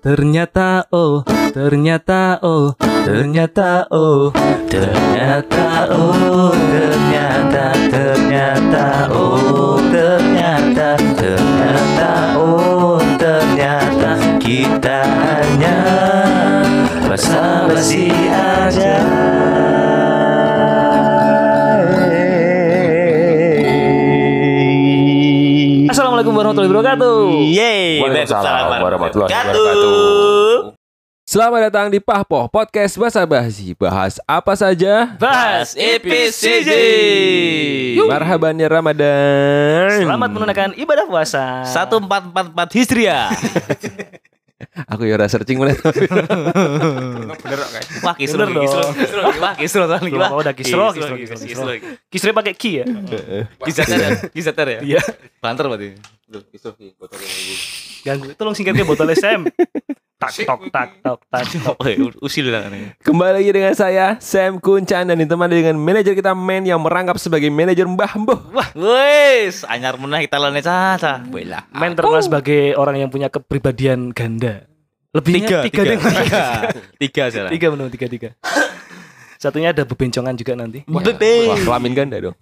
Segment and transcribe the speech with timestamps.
[0.00, 1.20] Ternyata oh,
[1.52, 4.32] ternyata oh, ternyata oh,
[4.72, 15.76] ternyata oh, ternyata ternyata oh, ternyata ternyata oh, ternyata kita hanya
[17.04, 19.33] basa-basi aja.
[26.24, 27.20] Assalamualaikum warahmatullahi wabarakatuh.
[27.52, 29.28] Yeay, Waalaikumsalam warahmatullahi
[31.28, 36.70] Selamat datang di Pahpoh Podcast Bahasa Basi Bahas apa saja Bahas EPCJ.
[38.08, 41.60] Marhaban ya Ramadan Selamat menunaikan ibadah puasa.
[41.68, 43.28] Satu empat empat empat Hijriah.
[44.86, 45.58] Aku ya ora searching
[48.04, 48.94] Wah, kisro Bener lagi, kisro, dong.
[48.94, 49.20] kisro.
[49.42, 51.98] Wah, kisro Wah, apa, udah kisro, kisro, kisro, kisro kisro.
[52.06, 52.84] Kisre pakai ki ya?
[53.66, 54.80] Kisater ya, kisater ya.
[54.86, 55.02] Iya.
[55.42, 55.98] Banter berarti.
[58.06, 58.30] Ganggu.
[58.38, 59.42] Tolong singkatnya botol SM.
[60.24, 61.76] tak tok tak tok tak tok.
[61.76, 62.96] Oh, usil lah nih.
[63.04, 67.52] Kembali lagi dengan saya Sam Kuncan Dan ditemani dengan manajer kita Men Yang merangkap sebagai
[67.52, 71.20] manajer Mbah Mbuh Wah, wes, anyar meneh kita lawan caca.
[71.28, 71.68] Belah.
[71.76, 74.64] Men terkenal sebagai orang yang punya kepribadian ganda.
[75.14, 75.98] Lebihnya tiga, deh.
[76.00, 76.44] tiga,
[76.98, 77.50] tiga salah.
[77.52, 78.28] Tiga benar tiga tiga.
[79.38, 80.82] Satunya ada bebencongan juga nanti.
[80.88, 82.36] Wah kelamin ganda dong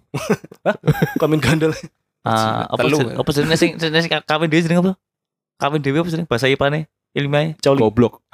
[1.19, 1.75] Komen gandel.
[2.23, 3.03] Ah, apa sih?
[3.03, 4.91] Apa sih sing sing sing kawin dhewe jeneng apa?
[5.59, 6.87] Kawin dhewe apa sih bahasa ipane?
[7.13, 7.53] Ilmiahnya?
[7.61, 7.77] Coli.
[7.77, 8.13] Goblok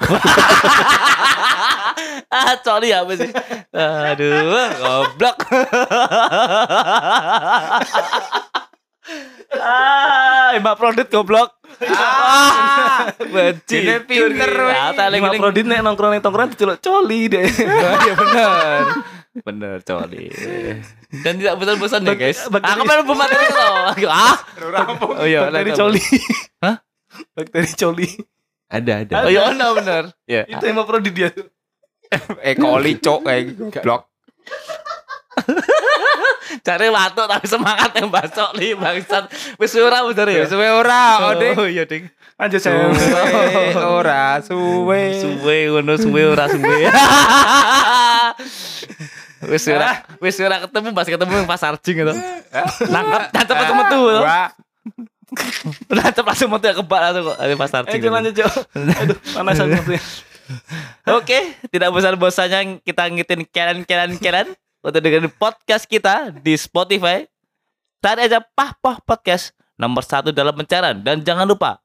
[2.32, 3.28] ah, coli apa sih?
[3.76, 5.36] Aduh, goblok.
[9.60, 11.60] ah, Mbak Prodit goblok.
[11.90, 13.84] Ah, benci.
[13.84, 14.52] Ini pinter.
[14.52, 15.40] Nah, tak eling-eling.
[15.40, 17.46] prodit nek nongkrong ning tongkrongan diceluk coli deh.
[17.46, 18.82] Iya benar.
[19.44, 20.26] Benar coli.
[21.22, 22.48] Dan tidak bosan-bosan ya, guys.
[22.48, 23.74] Aku pengen materi loh.
[24.10, 24.36] Ah.
[25.20, 26.02] Oh iya, Bakteri coli.
[26.64, 26.76] Hah?
[27.36, 28.08] Bakteri coli.
[28.70, 30.02] Ada ada Oh iya, benar benar.
[30.30, 30.46] Ya.
[30.46, 31.30] Itu yang prodit dia.
[32.42, 34.10] Eh koli cok kayak Goblok
[36.66, 39.30] Cari watuk tapi semangat yang basok nih bangsat.
[39.62, 40.42] Wis ora bener ya.
[40.50, 42.10] Suwe ora Oding Oh iya, Ding.
[42.34, 42.90] Anjir saya.
[42.90, 46.90] Suwe ora Suwe Suwe ngono suwe ora suwe.
[49.54, 52.12] Wis ora wis ora ketemu pas ketemu yang pasar jing gitu.
[52.92, 54.00] Nangkep nangkep langsung metu.
[55.90, 58.02] Nangkep langsung ya kebak langsung kok di pasar Eh jing.
[58.06, 58.52] jangan lanjut, Cok.
[59.02, 60.00] Aduh, panasan maksudnya.
[61.14, 61.38] Oke,
[61.70, 64.48] tidak bosan-bosannya kita ngitin kalian-kalian-kalian
[64.82, 67.26] untuk dengerin podcast kita di Spotify.
[68.00, 71.80] Cari aja Pah Pah Podcast nomor satu dalam pencarian dan jangan lupa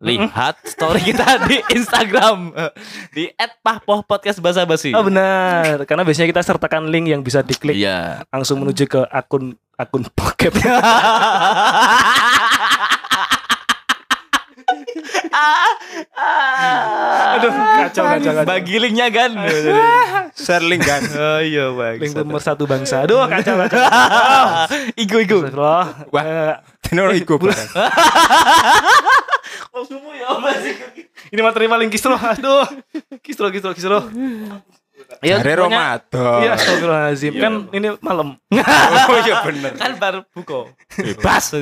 [0.00, 2.56] lihat story kita di Instagram
[3.12, 3.28] di
[3.60, 4.96] @pahpohpodcast basa basi.
[4.96, 8.24] Oh benar, karena biasanya kita sertakan link yang bisa diklik Iya.
[8.32, 10.56] langsung menuju ke akun akun bokep.
[17.30, 18.46] Aduh, kacau kacau kacau.
[18.48, 19.30] Bagi linknya kan.
[20.34, 21.96] Share link kan oh iya bang.
[22.00, 23.04] link nomor satu bangsa.
[23.04, 23.80] Aduh, kacau kacau.
[25.02, 25.38] Igu igu.
[25.56, 25.86] Wah.
[26.12, 27.38] Eh, Tenor iku
[29.70, 30.74] Oh semua ya apa sih?
[31.30, 32.18] ini materi paling kisro.
[32.18, 32.66] Aduh.
[33.22, 33.98] Kisro kisro kisro.
[35.22, 37.32] Ya, pokoknya- Ramadan Iya, astagfirullahaladzim.
[37.36, 38.36] Kan ini malam.
[39.08, 40.70] Oh iya bener Kan baru buka.
[40.94, 41.54] Bebas.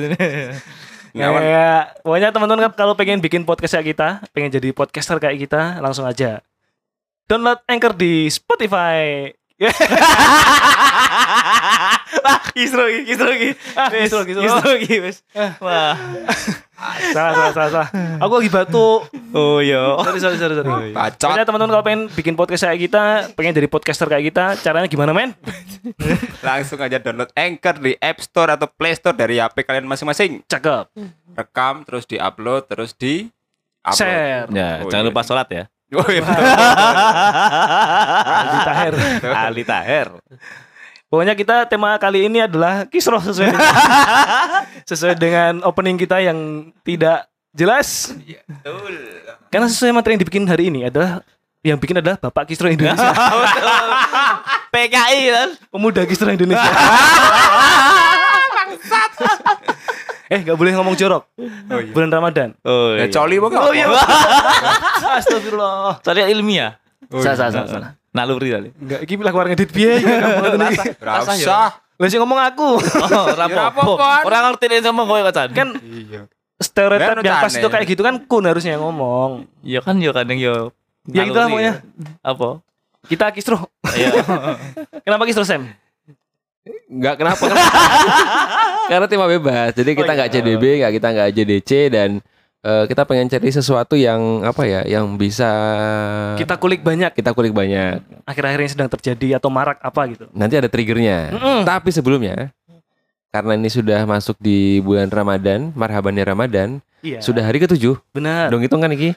[1.09, 5.81] Ngawan Ya, pokoknya teman-teman kalau pengen bikin podcast kayak kita, pengen jadi podcaster kayak kita,
[5.81, 6.43] langsung aja
[7.25, 9.29] download Anchor di Spotify.
[12.19, 13.49] Wah, lagi, kisro lagi.
[13.75, 13.89] Ah.
[13.91, 15.17] Kisro lagi, wes.
[15.59, 15.93] Wah.
[17.11, 17.87] salah, salah, salah, salah.
[18.23, 18.99] Aku lagi batuk.
[19.35, 19.99] Oh iya.
[19.99, 20.91] Sorry, sorry, sorry, sorry.
[20.95, 23.03] Bacot Pokoknya teman-teman kalau pengen bikin podcast kayak kita,
[23.35, 25.35] pengen jadi podcaster kayak kita, caranya gimana, men?
[26.39, 30.87] Langsung aja download Anchor di App Store atau Play Store dari HP kalian masing-masing Cakep.
[31.35, 33.27] Rekam terus di-upload terus di
[33.83, 33.99] upload.
[33.99, 34.47] Share.
[34.51, 35.09] Ya, Oh, jangan iya.
[35.11, 35.63] lupa sholat ya.
[35.89, 36.43] Oh iya betul.
[38.29, 38.93] Aldi Taher.
[39.25, 40.07] Ali Taher.
[41.09, 43.65] Pokoknya kita tema kali ini adalah kisroh sesuai dengan,
[44.89, 48.13] sesuai dengan opening kita yang tidak jelas.
[49.49, 51.25] Karena sesuai materi yang dibikin hari ini adalah
[51.65, 53.03] yang bikin adalah Bapak Kisro Indonesia,
[54.73, 55.49] PKI kan.
[55.67, 56.71] pemuda Kisro Indonesia.
[60.29, 61.23] Eh, nggak boleh ngomong jorok.
[61.69, 61.91] Oh iya.
[61.91, 62.49] Bulan Ramadan.
[62.61, 63.57] Oh Ya coli bukan?
[63.59, 63.89] Oh iya.
[65.19, 65.99] Astagfirullah.
[66.05, 66.77] Soalnya ilmiah.
[67.09, 67.39] Oh, Salah, iya.
[67.49, 67.89] salah, salah, salah.
[68.13, 68.69] Naluri kali.
[68.77, 69.97] Enggak, iki lah keluar ngedit biaya
[70.61, 70.83] Rasa.
[71.01, 71.57] Rasa ya.
[71.99, 72.79] Lah sing ngomong aku.
[72.79, 74.23] Oh, Ya, apa-apaan.
[74.23, 75.49] Orang ngerti ini sama kowe kacan.
[75.51, 76.29] kan Iya
[76.59, 79.47] stereotip yang pas itu kayak gitu kan kun harusnya ngomong.
[79.63, 80.67] Ya kan ya kadang ya.
[81.07, 81.55] Ya itulah naluri.
[81.55, 81.73] pokoknya.
[82.21, 82.49] Apa?
[83.07, 83.57] Kita Kisro.
[83.95, 84.11] Iya.
[85.07, 85.71] Kenapa Kisro Sam?
[86.87, 87.45] Enggak kenapa?
[88.89, 89.71] Karena tema bebas.
[89.71, 92.09] Jadi kita nggak CDB, nggak kita nggak JDC dan
[92.59, 95.49] eh, kita pengen cari sesuatu yang apa ya, yang bisa
[96.35, 98.01] Kita kulik banyak kita kulik banyak.
[98.25, 100.25] akhir-akhir ini sedang terjadi atau marak apa gitu.
[100.31, 101.33] Nanti ada triggernya.
[101.33, 101.59] Mm-mm.
[101.63, 102.49] Tapi sebelumnya,
[103.29, 107.21] karena ini sudah masuk di bulan Ramadan, marhabannya Ramadan, Iya.
[107.21, 107.95] sudah hari ketujuh.
[108.11, 108.49] benar.
[108.49, 109.13] Dong hitung kan iki?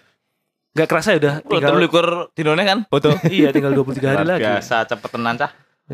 [0.72, 2.78] Gak kerasa ya udah Tinggal tinggal likur dinone kan?
[2.86, 3.12] Foto.
[3.28, 4.44] iya tinggal 23 hari lagi.
[4.46, 5.50] Biasa cepet tenan cah.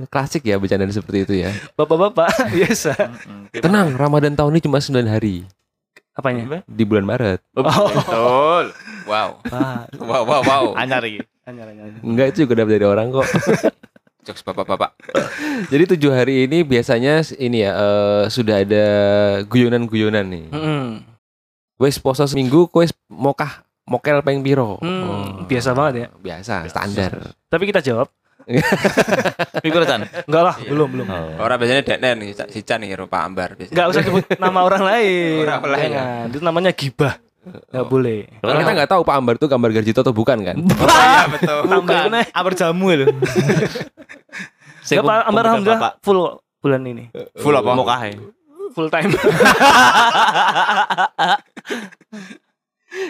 [0.06, 1.50] Klasik ya bercanda seperti itu ya.
[1.74, 2.92] Bapak-bapak biasa.
[3.52, 5.42] Tenang, Ramadan tahun ini cuma 9 hari
[6.12, 6.62] Apanya?
[6.64, 7.40] di bulan Maret.
[7.54, 8.64] Oh, betul.
[9.06, 9.38] Wow.
[9.98, 10.64] Wow, wow, wow.
[10.74, 11.22] Anyar iki.
[11.42, 11.94] anyar, anyar.
[11.98, 13.26] Enggak itu juga dapat dari orang kok.
[14.26, 14.92] Jokes bapak-bapak.
[15.72, 18.86] Jadi tujuh hari ini biasanya ini ya eh, sudah ada
[19.46, 20.44] guyonan-guyonan nih.
[20.52, 20.86] Mm-mm.
[21.78, 24.76] Wes poso seminggu, wes mokah mokel peng piro.
[24.78, 26.06] Hmm, Oh, biasa banget ya.
[26.12, 27.32] biasa, standar.
[27.46, 28.10] Tapi kita jawab,
[29.64, 30.08] Pikir kan?
[30.24, 31.06] enggak lah, belum, belum.
[31.36, 33.74] Orang biasanya Deknen nih, si Chan nih rupa ambar biasanya.
[33.76, 35.44] Enggak usah sebut nama orang lain.
[35.44, 36.26] Orang lain, Jangan.
[36.32, 37.14] Itu namanya gibah.
[37.48, 38.20] Enggak boleh.
[38.40, 40.56] Karena kita nggak tahu Pak Ambar itu gambar Garjito atau bukan kan?
[40.60, 41.58] iya betul.
[41.64, 42.20] Aja.
[42.36, 43.06] Amar jamu lho.
[44.88, 46.20] Enggak Pak Ambar alhamdulillah full
[46.60, 47.04] bulan ini.
[47.36, 47.70] Full apa?
[47.72, 48.16] Mau kahe.
[48.76, 49.10] Full time.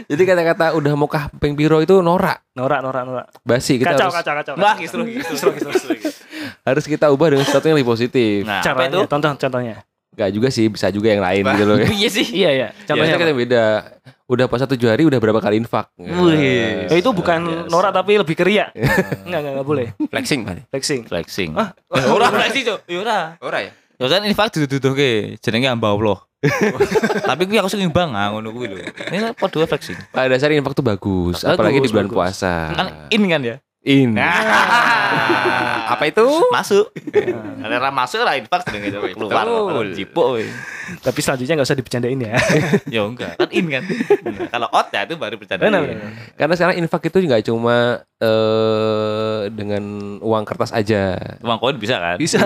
[0.05, 3.27] Jadi kata-kata udah mokah peng piro itu norak, norak, norak, norak.
[3.41, 3.79] basi.
[3.79, 4.55] Kita Kacau, harus, kacau, kacau.
[4.57, 4.83] Wah, kacau.
[5.05, 5.99] kisruh, kisruh, kisruh.
[6.63, 8.43] harus kita ubah dengan sesuatu yang lebih positif.
[8.43, 9.07] Nah, Caranya, itu?
[9.07, 9.77] contoh, contohnya.
[10.13, 11.79] Gak juga sih, bisa juga yang lain gitu loh.
[11.95, 12.27] Iya sih.
[12.27, 12.69] Iya, iya.
[12.83, 13.39] Contohnya Contohnya kita apa?
[13.39, 13.63] beda.
[14.29, 15.89] Udah puasa tujuh hari udah berapa kali infak?
[15.97, 16.91] Wih.
[16.91, 17.71] Eh, itu bukan Biasa.
[17.71, 18.69] norak tapi lebih keria.
[18.75, 19.87] Enggak, enggak, enggak boleh.
[20.05, 20.63] Flexing berarti.
[20.69, 21.01] Flexing.
[21.07, 21.51] Flexing.
[21.55, 21.71] Ah.
[21.95, 22.79] Eh, Ora flexing, Cuk.
[22.85, 23.19] Ya ora.
[23.41, 23.71] Ora ya?
[23.99, 26.19] Ya kan infak duduh-duduhke jenenge hamba Allah.
[27.29, 28.79] Tapi kuwi aku sing imbang ah ngono kuwi lho.
[29.11, 29.99] Ini padha flexing.
[30.15, 32.15] Pada dasarnya infak tuh bagus, Bagus, apalagi di bulan bagus.
[32.15, 32.55] puasa.
[32.79, 33.57] Kan in kan ya?
[33.83, 34.15] In.
[35.93, 36.23] Apa itu?
[36.53, 36.93] Masuk.
[37.65, 39.07] Ada masuk ra infak jenenge coba
[39.47, 39.87] keluar.
[40.37, 40.45] We.
[41.01, 42.35] Tapi selanjutnya enggak usah dibercandain ya.
[42.95, 43.83] Ya enggak, kan in kan.
[44.29, 45.63] Nah, Kalau out ya itu baru bercanda.
[45.65, 45.83] Benar.
[46.39, 47.77] Karena sekarang infak itu nggak cuma
[48.23, 49.83] eh dengan
[50.23, 51.19] uang kertas aja.
[51.43, 52.17] Uang koin bisa kan?
[52.21, 52.39] Bisa.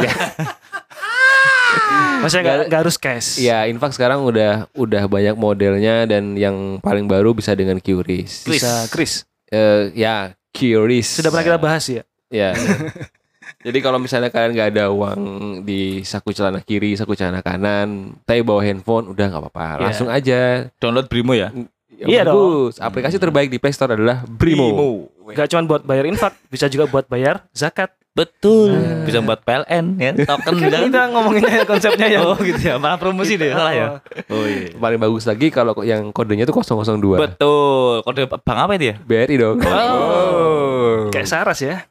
[2.22, 3.28] Maksudnya enggak enggak harus cash.
[3.42, 8.46] Ya, infak sekarang udah udah banyak modelnya dan yang paling baru bisa dengan QRIS.
[8.46, 9.26] Bisa Chris.
[9.50, 11.19] Eh, ya, QRIS.
[11.19, 12.02] Sudah pernah kita bahas ya.
[12.30, 12.54] Ya.
[13.66, 15.20] Jadi kalau misalnya kalian nggak ada uang
[15.62, 19.66] di saku celana kiri, saku celana kanan, tapi bawa handphone, udah nggak apa-apa.
[19.78, 19.82] Iya.
[19.86, 20.40] Langsung aja.
[20.82, 21.50] Download Brimo ya.
[21.92, 22.82] Ya, Iya bagus.
[22.82, 25.06] Aplikasi terbaik di Play Store adalah Brimo.
[25.32, 27.90] Enggak cuma buat bayar infak, bisa juga buat bayar zakat.
[28.12, 28.76] Betul.
[29.08, 30.79] Bisa buat PLN ya, token Kan bisa.
[30.84, 33.87] kita ngomonginnya konsepnya yang Oh gitu ya, malah promosi deh, salah ya.
[34.29, 34.76] Oh iya.
[34.76, 37.00] Paling bagus lagi kalau yang kodenya itu 002.
[37.17, 38.05] Betul.
[38.05, 38.96] Kode Bang apa itu ya?
[39.00, 39.56] BRI dong.
[39.64, 41.08] Oh.
[41.08, 41.88] kayak Saras ya.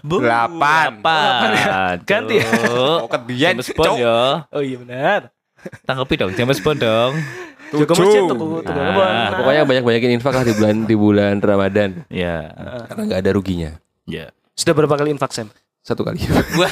[0.00, 0.96] Bu, Delapan.
[1.00, 1.96] Delapan.
[2.08, 2.48] Ganti ya?
[2.72, 3.56] Oh, kebian.
[3.60, 4.48] James Bond ya.
[4.52, 5.20] Oh iya benar.
[5.84, 7.12] Tanggapi dong, James Bond dong.
[7.72, 9.14] Jaga masjid tuh, tuh Ah, kebun.
[9.36, 12.50] Pokoknya banyak-banyakin infak lah di bulan di bulan Ramadan Ya.
[12.86, 13.70] karena nggak ada ruginya.
[14.04, 14.34] Ya.
[14.52, 15.48] sudah berapa kali infak Sam?
[15.80, 16.20] Satu kali.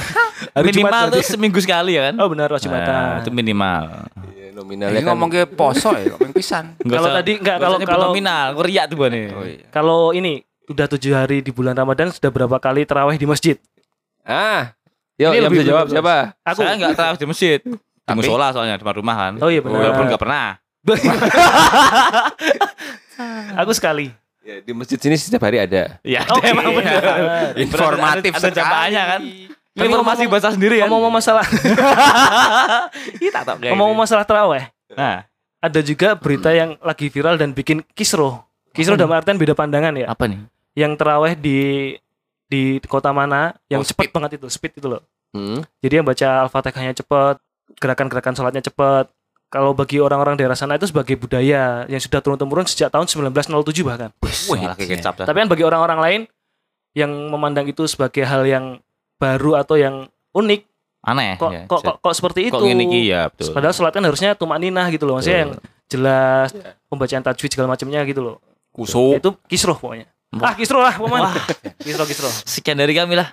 [0.58, 2.14] Minimal tuh seminggu sekali ya kan?
[2.18, 4.10] Oh benar wajib Nah, itu minimal.
[4.28, 6.76] Iya, Ini Nominalnya kan ngomong ke poso ya, ngomong pisan.
[6.84, 9.26] Kalau tadi- nggak, nggak kalau- kalau- nominal, riak tuh nih.
[9.32, 9.64] Oh iya.
[9.70, 13.56] Kalau ini udah tujuh hari di bulan Ramadan sudah berapa kali terawih di masjid?
[14.20, 14.76] Ah,
[15.16, 16.36] yo Ini yang bisa jawab siapa?
[16.44, 16.60] Aku.
[16.60, 17.58] Saya nggak terawih di masjid.
[18.04, 19.32] Di musola soalnya di rumah kan.
[19.38, 19.80] Oh iya benar.
[19.80, 20.60] Walaupun nggak pernah.
[23.58, 24.12] Aku sekali.
[24.40, 26.00] Ya, di masjid sini setiap hari ada.
[26.00, 26.48] Ya, Oke.
[26.48, 27.02] emang bener.
[27.64, 28.62] Informatif ada, ada
[29.16, 29.20] kan.
[29.20, 30.88] Tapi Informasi ngomong- bahasa sendiri kan.
[30.88, 31.44] Ngomong masalah
[33.14, 35.28] Kita tak kayak ngomong masalah terawih, Nah,
[35.60, 38.40] ada juga berita yang lagi viral dan bikin kisruh.
[38.72, 40.06] Kisruh Apa dalam artian beda pandangan ya.
[40.08, 40.40] apa nih?
[40.74, 41.58] Yang terawih di
[42.48, 44.14] di kota mana yang Oh, cepat speed.
[44.16, 45.02] banget itu, speed itu loh.
[45.30, 45.60] Hmm.
[45.78, 47.36] Jadi yang baca Al-Fatihahnya cepat,
[47.76, 49.12] gerakan-gerakan sholatnya cepat.
[49.48, 54.10] Kalau bagi orang-orang daerah sana itu sebagai budaya yang sudah turun-temurun sejak tahun 1907 bahkan.
[54.20, 55.24] Wih, kecap.
[55.24, 56.20] Tapi kan bagi orang-orang lain
[56.92, 58.76] yang memandang itu sebagai hal yang
[59.16, 60.04] baru atau yang
[60.36, 60.60] unik,
[61.08, 61.40] Aneh.
[61.40, 61.62] kok ya.
[61.64, 62.60] kok, kok kok seperti itu?
[62.60, 63.00] Kok gini Ki?
[63.08, 63.56] ya betul.
[63.56, 65.52] Padahal sholat kan harusnya tumaninah gitu loh, maksudnya yang
[65.88, 66.76] jelas, Iya.
[66.92, 68.36] pembacaan tajwid segala macamnya gitu loh.
[68.68, 69.16] Kuso.
[69.16, 70.06] Itu kisruh pokoknya.
[70.36, 70.52] Wah.
[70.52, 71.32] Ah, kisruh lah, pokoknya.
[71.80, 72.32] kisruh, kisruh.
[72.44, 73.32] Sekian dari kami lah.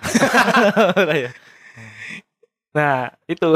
[2.76, 3.48] Nah, itu.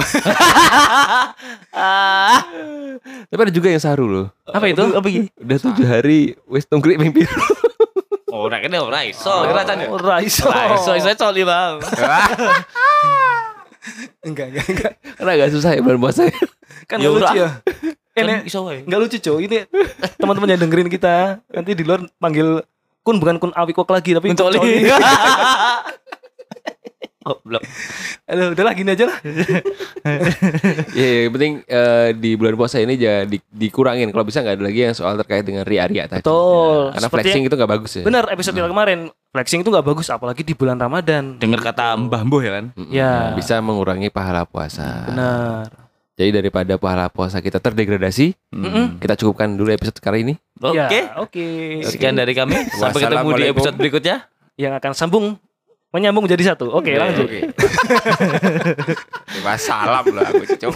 [1.77, 2.41] Ah,
[3.29, 4.27] Tapi ada juga yang saru loh.
[4.49, 4.81] Apa itu?
[4.81, 5.29] Apa iki?
[5.37, 7.29] Udah tujuh hari wes tungkrik mimpi.
[8.31, 9.43] Ora kene ora iso.
[9.43, 9.91] Can.
[9.91, 10.47] Oh, Raiso.
[10.49, 11.83] Ora iso, iso coli, Bang.
[14.21, 14.93] Enggak, enggak, enggak.
[15.19, 16.29] Karena agak susah ya bulan puasa.
[16.87, 17.49] Kan Ya nggak lucu ya.
[18.15, 18.87] Kan Ini iso wae.
[18.87, 19.49] Enggak lucu, cuy.
[19.51, 19.59] Ini
[20.21, 22.63] teman-teman yang dengerin kita nanti di luar panggil
[23.03, 24.87] Kun bukan Kun Awikok lagi tapi Kun Kun coli.
[27.21, 27.61] Goblok.
[28.25, 29.19] Aduh, udahlah gini aja lah.
[30.91, 34.09] Ya, yang penting eh, di bulan puasa ini jangan di- dikurangin.
[34.09, 36.25] Kalau bisa nggak ada lagi yang soal terkait dengan ria-ria tadi.
[36.25, 36.91] Betul.
[36.91, 38.03] Karena Seperti flexing itu nggak bagus ya.
[38.03, 38.99] Benar episode kita kemarin
[39.29, 41.37] flexing itu nggak bagus apalagi di bulan Ramadan.
[41.37, 42.65] Dengar kata Mbah Mbuh ya kan?
[42.73, 42.91] Mm-mm.
[42.91, 43.37] Ya.
[43.37, 45.05] Bisa mengurangi pahala puasa.
[45.07, 45.69] Benar.
[46.17, 48.97] Jadi daripada pahala puasa kita terdegradasi, Hmm.
[48.97, 50.35] kita cukupkan dulu episode kali ini.
[50.59, 50.77] Oke.
[50.77, 51.47] Ya, Oke.
[51.85, 52.57] Sekian dari kami.
[52.73, 54.17] Sampai ketemu di episode berikutnya.
[54.57, 55.27] Yang akan sambung
[55.91, 56.71] menyambung jadi satu.
[56.71, 57.27] Oke, lanjut.
[59.43, 60.75] Wassalam lah aku cok.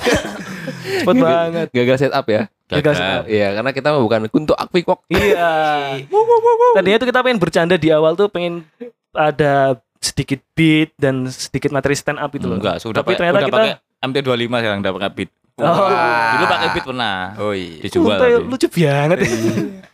[1.04, 1.66] Cepet banget.
[1.71, 2.50] Gagal setup ya.
[2.66, 2.94] Gagal
[3.30, 5.06] Iya, karena kita bukan untuk akpikok.
[5.11, 6.02] Iya.
[6.76, 8.66] Tadinya tuh kita pengen bercanda di awal tuh pengen
[9.14, 12.59] ada sedikit beat dan sedikit materi stand up itu loh.
[12.59, 15.30] Enggak, sudah Tapi ternyata udah kita pakai MT25 sekarang udah pakai beat.
[15.54, 15.87] Oh.
[16.34, 17.30] Dulu pakai beat pernah.
[17.38, 17.78] Oh iya.
[17.87, 18.18] Dijual.
[18.18, 18.50] Ya tapi.
[18.50, 19.18] lucu banget.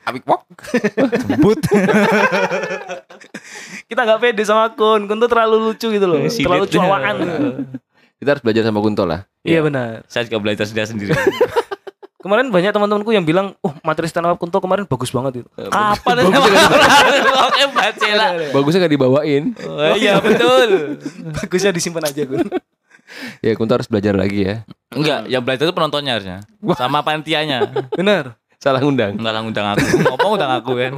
[0.09, 0.49] Apik wok.
[3.93, 5.05] kita nggak pede sama Kun.
[5.05, 6.25] Kun tuh terlalu lucu gitu loh.
[6.33, 6.49] Silet.
[6.49, 7.17] terlalu cuawaan.
[8.17, 9.29] Kita harus belajar sama Kunto lah.
[9.45, 10.05] iya benar.
[10.09, 11.13] Saya juga belajar sendiri sendiri.
[12.21, 16.21] Kemarin banyak teman-temanku yang bilang, "Oh, materi stand up Kunto kemarin bagus banget itu." Kapan.
[18.53, 19.57] Bagusnya gak dibawain.
[19.65, 21.01] Oh, iya betul.
[21.33, 22.45] Bagusnya disimpan aja, Kun.
[23.45, 24.55] Ya Kunto harus belajar lagi ya.
[24.93, 26.39] Enggak, yang belajar itu penontonnya harusnya.
[26.77, 27.71] Sama panitianya.
[27.99, 28.37] Benar.
[28.61, 29.17] Salah ngundang.
[29.17, 29.85] Enggak lah ngundang aku.
[30.05, 30.93] Ngomong undang aku kan.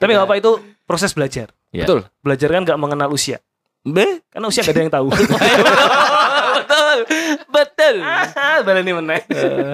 [0.00, 0.50] Tapi nggak apa itu
[0.88, 1.54] proses belajar.
[1.70, 1.86] Ya.
[1.86, 2.08] Betul.
[2.24, 3.38] Belajar kan nggak mengenal usia.
[3.80, 4.20] Be.
[4.28, 5.08] Karena usia gak ada yang tahu.
[6.60, 6.96] betul.
[7.48, 7.94] Betul.
[8.04, 9.24] Ah, Baleni meneh.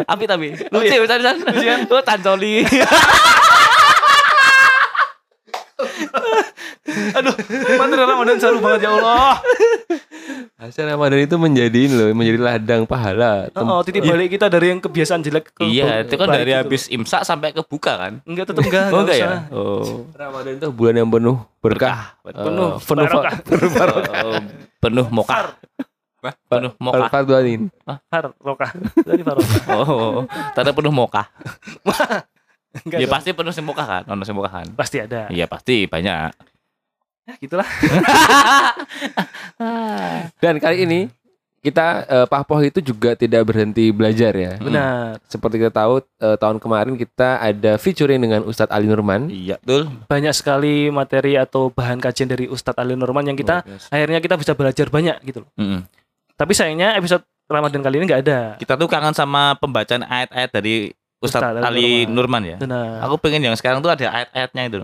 [0.06, 0.54] Api tapi.
[0.71, 1.33] Lucu ya, bisa bisa.
[1.90, 2.62] Oh, tancoli.
[7.16, 7.35] Aduh,
[7.76, 9.37] materi Ramadan seru banget ya Allah.
[10.56, 13.52] Hasil Ramadan itu menjadi loh, menjadi ladang pahala.
[13.52, 16.61] Tem- Oh, titik balik kita dari yang kebiasaan jelek ke Iya, itu kan dari gitu.
[16.62, 18.12] habis imsak sampai ke buka kan?
[18.25, 19.28] Enggak tetep enggak, Oh enggak ya?
[19.52, 20.09] Oh.
[20.11, 23.35] Ramadan itu bulan yang penuh berkah, Penuh Eh, penuh barokah.
[24.26, 24.40] Oh,
[24.80, 25.38] penuh mokah.
[26.49, 27.09] Penuh mokah.
[27.12, 27.68] Fardwanin.
[28.09, 28.71] Farokah.
[28.99, 29.61] Dari Farokah.
[29.76, 30.25] Oh,
[30.56, 31.26] tanda penuh mokah.
[32.85, 33.14] Enggak Ya dong.
[33.16, 34.02] pasti penuh semokah kan?
[34.11, 34.66] Ono semokah kan?
[34.76, 35.30] pasti ada.
[35.33, 36.30] Iya pasti banyak.
[37.26, 37.66] Ya, gitulah.
[40.42, 41.00] Dan kali ini
[41.59, 44.54] kita eh, Pahpoh itu juga tidak berhenti belajar ya.
[44.62, 45.18] Benar.
[45.26, 49.26] Seperti kita tahu eh, tahun kemarin kita ada featuring dengan Ustadz Ali Nurman.
[49.26, 49.90] Iya, betul.
[50.06, 54.54] Banyak sekali materi atau bahan kajian dari Ustadz Ali Nurman yang kita akhirnya kita bisa
[54.54, 55.50] belajar banyak gitu loh.
[55.59, 55.83] Mm-mm.
[56.38, 58.54] Tapi sayangnya episode Ramadan kali ini nggak ada.
[58.62, 62.56] Kita tuh kangen sama pembacaan ayat-ayat dari Ustadz Ustadz Ali Nurman ya.
[62.56, 63.00] Benar.
[63.02, 64.78] Aku pengen yang sekarang tuh ada ayat-ayatnya itu.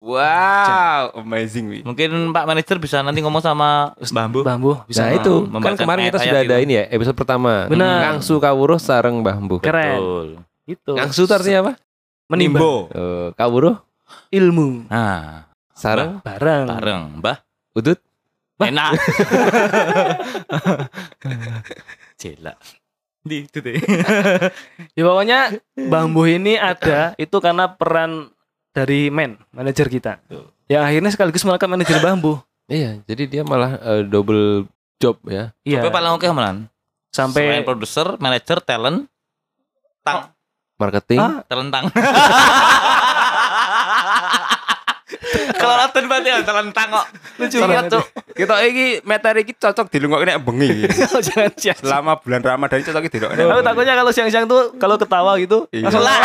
[0.00, 1.78] Wow, amazing wi.
[1.84, 4.40] Mungkin Pak Manajer bisa nanti ngomong sama Bambu.
[4.40, 5.04] Bambu bisa.
[5.04, 7.68] Nah itu kan kemarin kita sudah ada ini ya episode pertama.
[7.68, 8.16] Benar.
[8.16, 9.60] Ngangsu kawuruh sareng bambu.
[9.60, 10.00] Keren.
[10.00, 10.28] Betul.
[10.64, 10.92] Gitu.
[10.96, 11.72] Ngangsu itu artinya apa?
[12.32, 13.76] Menimbang Eh, kawuruh
[14.32, 15.44] ilmu Nah,
[15.76, 16.64] sareng bareng.
[16.70, 17.36] bareng, Mbah.
[17.76, 18.00] udut.
[18.56, 18.92] Enak.
[22.20, 22.56] Jelak.
[23.20, 23.76] Di itu deh.
[24.96, 25.38] Ya pokoknya
[25.76, 28.32] bambu ini ada itu karena peran
[28.72, 30.20] dari man manajer kita.
[30.70, 32.40] Yang akhirnya sekaligus melakukan manajer bambu.
[32.70, 34.70] Iya, jadi dia malah eh, double
[35.02, 35.50] job ya.
[35.66, 35.82] Iya.
[35.82, 36.70] Tapi paling oke malan.
[37.10, 39.10] Selain Sampai produser, manajer, talent,
[40.06, 40.30] tang,
[40.80, 41.18] Marketing.
[41.20, 41.44] Ah.
[41.44, 41.92] telentang.
[41.92, 42.96] Kalau
[45.52, 47.06] nonton berarti ya telentang kok.
[47.36, 48.04] lucu banget Cuk.
[48.32, 50.86] Kita iki materi iki cocok dilungokne bengi.
[51.26, 51.78] Jangan siang.
[51.78, 53.42] Selama bulan Ramadan cocok dilungokne.
[53.42, 55.88] Aku takutnya kalau siang-siang tuh kalau ketawa gitu Iya.
[55.88, 56.18] langsung Telah.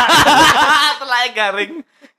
[0.98, 1.74] Telah garing.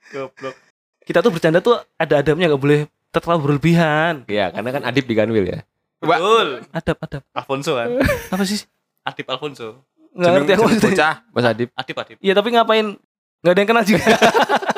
[0.07, 0.55] Goblok.
[1.03, 4.27] kita tuh bercanda tuh ada adabnya nggak boleh terlalu berlebihan.
[4.27, 5.59] Iya, karena kan Adib di Kanwil ya.
[5.97, 6.67] Betul.
[6.69, 7.21] Adab adab.
[7.31, 7.87] Alfonso kan.
[8.35, 8.61] Apa sih?
[9.01, 9.81] Adip Alfonso.
[10.11, 10.91] Nggak ngerti aku maksudnya.
[10.91, 11.13] bocah.
[11.31, 11.69] Mas Adib.
[11.73, 12.17] Adip Adip.
[12.19, 12.99] Iya tapi ngapain?
[13.39, 14.05] Nggak ada yang kenal juga.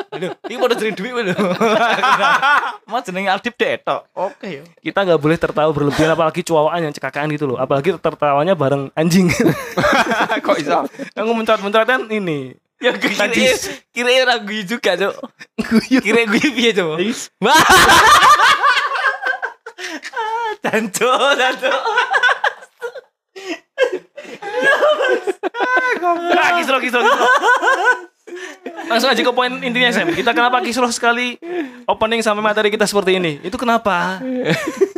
[0.10, 1.36] Ini mau jadi duit lho.
[2.90, 4.10] Mau jenenge Adip deh tok.
[4.18, 4.64] Oke ya.
[4.82, 7.58] kita nggak boleh tertawa berlebihan apalagi cuawaan yang cekakaan gitu loh.
[7.62, 9.30] Apalagi tertawanya bareng anjing.
[10.46, 10.90] Kok iso?
[11.14, 12.58] Aku mencret-mencret kan ini.
[12.82, 13.70] Ya kira Najis.
[13.94, 15.14] kira ora guyu juga, Cuk.
[16.02, 16.98] Kira guyu piye, Cuk?
[17.04, 17.30] Is.
[17.44, 17.60] Wah.
[20.64, 21.72] Danco, danco.
[26.00, 27.30] Nah, kisruh, kisruh, kisruh.
[28.86, 30.10] Langsung aja ke poin intinya Sam.
[30.10, 31.38] Kita kenapa kisruh sekali
[31.86, 33.38] opening sampai materi kita seperti ini?
[33.40, 34.20] Itu kenapa?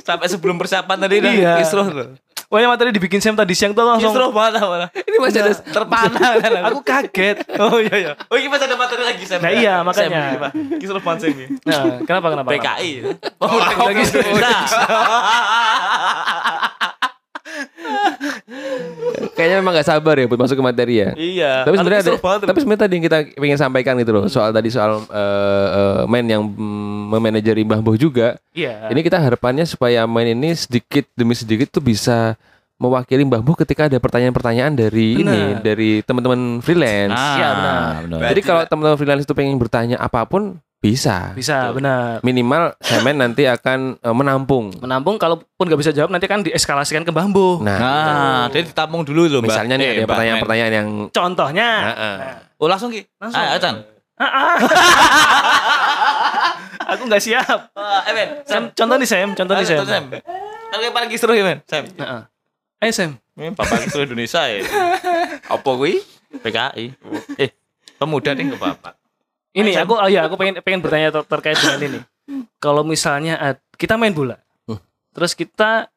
[0.02, 1.54] Sampai sebelum persiapan tadi dah Iya.
[1.60, 2.06] kisruh lho.
[2.52, 4.86] Pokoknya materi dibikin Sam tadi siang tuh langsung Kisruh mana mana.
[4.92, 7.48] Ini masih ada Terpana kan aku kaget.
[7.56, 8.12] Oh iya iya.
[8.28, 9.40] Oh ini masih ada materi lagi Sam.
[9.40, 10.36] Nah, iya, makanya.
[10.36, 10.76] Sam, iya.
[10.76, 11.48] Kisruh pan Sam ini.
[11.64, 12.52] Nah, kenapa kenapa?
[12.52, 12.76] kenapa?
[12.76, 12.92] PKI.
[13.40, 14.04] Oh, lagi
[19.42, 21.10] kayaknya memang gak sabar ya buat masuk ke materi ya.
[21.18, 21.54] Iya.
[21.66, 22.14] Tapi sebenarnya ada,
[22.46, 26.26] tapi sebenarnya tadi yang kita ingin sampaikan gitu loh soal tadi soal eh, eh, main
[26.30, 28.38] yang mm, memanajeri Mbah Boh juga.
[28.54, 28.94] Iya.
[28.94, 32.38] Ini kita harapannya supaya main ini sedikit demi sedikit tuh bisa
[32.82, 35.62] mewakili Mbah Boh ketika ada pertanyaan-pertanyaan dari ini Benar.
[35.62, 37.14] dari teman-teman freelance.
[37.14, 37.80] Ah, Iya, benar.
[38.04, 38.20] benar.
[38.28, 41.30] Jadi kalau teman-teman freelance itu pengen bertanya apa pun bisa.
[41.32, 42.18] Bisa, benar.
[42.20, 44.74] Minimal Semen nanti akan eh, menampung.
[44.76, 47.62] Menampung kalaupun nggak bisa jawab nanti kan dieskalasikan ke bambu.
[47.62, 49.46] Nah, Nah, dia ditampung dulu loh, Mbak.
[49.46, 51.68] misalnya nih Eh, ada pertanyaan-pertanyaan yang Contohnya.
[51.78, 52.18] Nah, men.
[52.58, 53.06] Oh, langsung Ki.
[53.16, 53.38] Langsung.
[53.38, 53.76] Ah, Acan.
[56.92, 57.72] Aku nggak siap.
[57.74, 58.28] Ah, eh, men.
[58.44, 59.86] Sam, contoh nih Sam, contoh nih Sam.
[59.86, 60.04] Sam.
[60.72, 61.62] Kan paling kisruh ya.
[61.64, 61.84] Sam.
[61.88, 62.22] Heeh.
[62.82, 63.12] Ayo Sam.
[63.38, 64.66] Ini bapak kisruh Indonesia ya.
[65.54, 66.02] Apa kuwi?
[66.42, 66.98] PKI.
[67.38, 67.54] Eh,
[68.02, 68.98] pemuda nih ke bapak.
[69.52, 72.00] Ini aku oh ya aku pengen pengen bertanya ter- terkait dengan ini.
[72.58, 74.40] Kalau misalnya kita main bola.
[74.66, 74.80] Hmm.
[75.12, 75.92] Terus kita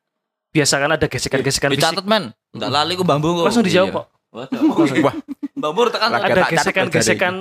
[0.51, 1.81] biasakan ada gesekan-gesekan fisik.
[1.81, 2.35] Dicatat, men.
[2.51, 3.47] Enggak lali ku bambu kok.
[3.49, 3.97] Langsung dijawab Iya.
[3.97, 4.07] kok.
[4.35, 5.15] Wah,
[5.55, 6.11] Bambu tekan.
[6.11, 7.35] Ada gesekan-gesekan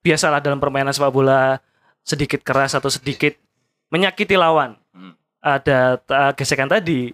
[0.00, 1.58] biasalah dalam permainan sepak bola
[2.06, 3.34] sedikit keras atau sedikit
[3.90, 4.78] menyakiti lawan.
[4.94, 5.18] Hmm.
[5.42, 5.98] Ada
[6.38, 7.10] gesekan tadi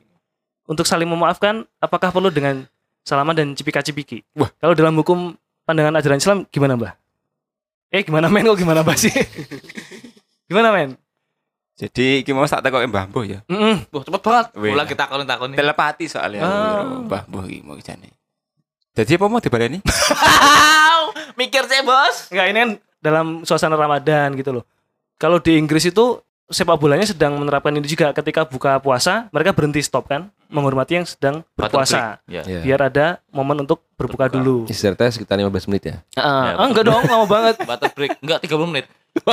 [0.66, 2.66] untuk saling memaafkan apakah perlu dengan
[3.02, 4.22] salaman dan cipika-cipiki?
[4.38, 4.50] Wah.
[4.58, 5.34] Kalau dalam hukum
[5.66, 6.92] pandangan ajaran Islam gimana, Mbah?
[7.92, 9.12] Eh, gimana men kok gimana, Mbah sih?
[10.48, 10.96] gimana, men?
[11.72, 13.42] jadi iki mau tak tekoke Mbah Boh ya.
[13.50, 13.90] Mm-mm.
[13.90, 14.46] Wah, cepet banget.
[14.54, 15.58] Mulai kita takon takon nih.
[15.58, 16.84] Telepati soalnya Ah.
[17.02, 18.12] Mbah Boh iki mau jane.
[18.92, 19.80] Jadi apa mau dibaleni?
[21.40, 22.28] Mikir sih, Bos.
[22.30, 22.70] Enggak, ini kan
[23.02, 24.64] dalam suasana Ramadan gitu loh.
[25.16, 26.20] Kalau di Inggris itu
[26.52, 31.06] sepak bolanya sedang menerapkan ini juga ketika buka puasa, mereka berhenti stop kan, menghormati yang
[31.08, 32.20] sedang berpuasa.
[32.24, 32.44] Ya.
[32.44, 32.60] Ya.
[32.60, 34.36] Biar ada momen untuk berbuka Berbuka.
[34.38, 34.56] dulu.
[34.68, 35.96] Istirahatnya sekitar 15 menit ya.
[36.14, 37.56] Ah, Ya, ah, enggak dong, lama banget.
[37.70, 38.20] Batas break.
[38.20, 38.86] Enggak 30 menit.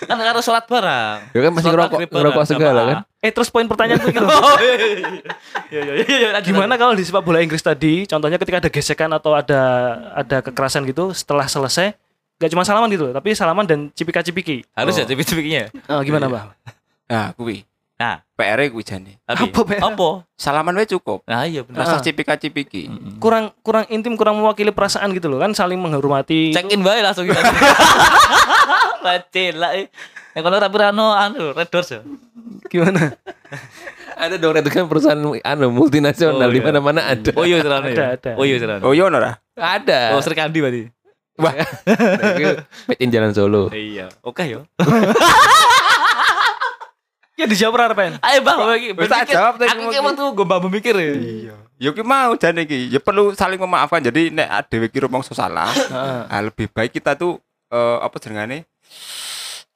[0.00, 1.28] kan harus sholat bareng.
[1.30, 2.96] Ya kan masih ngerokok, ngerokok segala kan.
[3.20, 4.24] Eh terus poin pertanyaan tuh gitu.
[4.24, 5.08] Oh, iya, iya, iya.
[5.68, 6.40] Iya, iya, iya, iya.
[6.40, 9.60] Gimana kalau di sepak bola Inggris tadi, contohnya ketika ada gesekan atau ada
[10.16, 11.92] ada kekerasan gitu, setelah selesai
[12.40, 14.64] gak cuma salaman gitu, tapi salaman dan cipika-cipiki.
[14.72, 15.06] Harus ya Oh.
[15.06, 15.68] cipik-cipiknya.
[15.84, 16.48] Ah, gimana, Bang?
[17.04, 17.68] Nah, kuwi.
[17.94, 19.20] Nah, PR kuwi jane.
[19.22, 19.76] tapi Apa, Pak?
[19.78, 20.24] apa?
[20.32, 21.20] Salaman wae cukup.
[21.22, 21.84] Nah, iya benar.
[21.84, 22.02] Rasa Ah.
[22.02, 22.88] cipika-cipiki.
[23.18, 26.48] Kurang kurang intim, kurang mewakili perasaan gitu loh kan saling menghormati.
[26.50, 27.36] Check in bae langsung kita.
[29.00, 29.72] Bacil lah.
[29.74, 29.88] eh.
[30.30, 32.00] Yang kalau rapi rano anu Red Doors ya.
[32.68, 33.12] Gimana?
[34.20, 36.54] Ada dong itu kan perusahaan anu multinasional Oh, iya.
[36.54, 37.30] di mana-mana ada.
[37.32, 38.08] Oh iya serana Ada, ya.
[38.14, 38.30] ada.
[38.36, 38.80] Oh iya serana.
[38.84, 39.32] Oh iya ora?
[39.56, 40.12] Ada.
[40.12, 40.92] Oh Sri Kandi berarti.
[41.40, 41.54] Wah,
[42.36, 42.52] Itu
[42.86, 43.72] Made in Jalan Solo.
[43.72, 44.12] Iya.
[44.20, 44.68] Oke yo.
[47.40, 48.12] Ya dijawab apa Pen?
[48.20, 48.88] Ayo bang, bagi.
[48.92, 51.12] Wis tak jawab tadi Aku mau kayak waktu gue babu mikir ya.
[51.16, 51.54] iya.
[51.80, 52.92] Ya ki mau jane iki.
[52.92, 54.04] Ya perlu saling memaafkan.
[54.04, 56.20] Jadi nek dhewe ki rumangsa salah, Heeh.
[56.28, 57.40] ah, lebih baik kita tuh
[57.72, 58.68] eh, apa jenengane?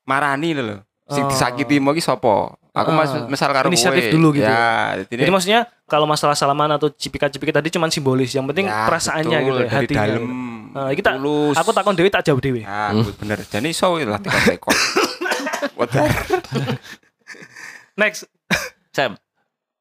[0.05, 0.85] Marani lho.
[1.05, 1.29] Sing Oh.
[1.29, 2.57] disakiti mau ki sapa?
[2.75, 4.15] Aku mas, misal karo Inisiatif kowe.
[4.19, 4.51] dulu gitu.
[4.51, 8.83] Ya, jadi, Jadi maksudnya kalau masalah salaman atau cipika-cipiki tadi cuma simbolis, yang penting ya,
[8.91, 10.03] perasaannya betul, gitu ya, dari hatinya.
[10.11, 10.25] dalam.
[10.75, 11.55] Nah, kita tulus.
[11.55, 12.67] aku takon Dewi tak jawab Dewi.
[12.67, 13.39] Ya, bener.
[13.41, 14.75] Jadi iso lah tekan tekon.
[15.79, 16.03] Wadah.
[17.95, 18.27] Next.
[18.91, 19.15] Sam.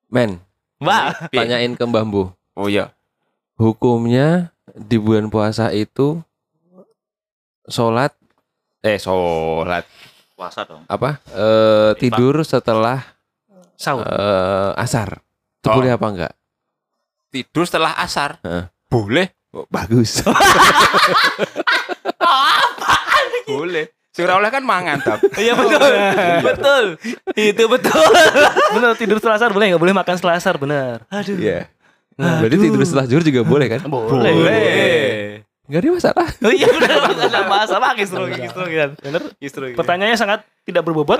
[0.05, 0.37] Men,
[0.77, 1.33] Mbak.
[1.33, 2.29] tanyain ke Mbah Mbuh.
[2.53, 2.93] Oh iya.
[3.55, 6.21] Hukumnya di bulan puasa itu
[7.63, 8.13] sholat
[8.81, 9.87] eh sholat
[10.33, 10.81] Puasa dong.
[10.87, 12.99] apa eh tidur setelah
[13.73, 14.01] Sahur.
[14.01, 15.21] eh, asar
[15.59, 15.77] itu Oh.
[15.77, 16.33] boleh apa enggak
[17.29, 18.37] Tidur setelah asar.
[18.41, 18.69] Heeh.
[18.87, 19.33] Boleh.
[19.49, 20.21] Oh, bagus
[23.47, 23.89] Boleh.
[24.09, 25.17] Sing ora oleh kan mangan, Dap.
[25.41, 25.91] Iya betul.
[26.43, 26.85] betul.
[27.33, 28.05] Itu betul.
[28.71, 31.01] bener tidur setelah asar boleh nggak boleh makan setelah asar bener.
[31.07, 31.37] Aduh.
[31.37, 31.65] Iya
[32.13, 35.41] berarti tidur setelah zuhur juga boleh kan Boleh.
[35.73, 38.89] Nggak ada masalah Oh iya benar enggak masalah kisru kisru kan.
[39.01, 39.21] Bener.
[39.41, 39.73] Kisru.
[39.73, 41.17] Pertanyaannya sangat tidak berbobot.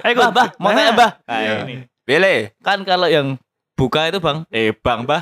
[0.00, 1.10] Ayo bah, bah, mau tanya bah.
[1.28, 1.52] Nah, Iya.
[1.68, 1.84] ini.
[2.08, 2.56] Boleh.
[2.64, 3.36] Kan kalau yang
[3.76, 5.20] buka itu bang, eh bang bah,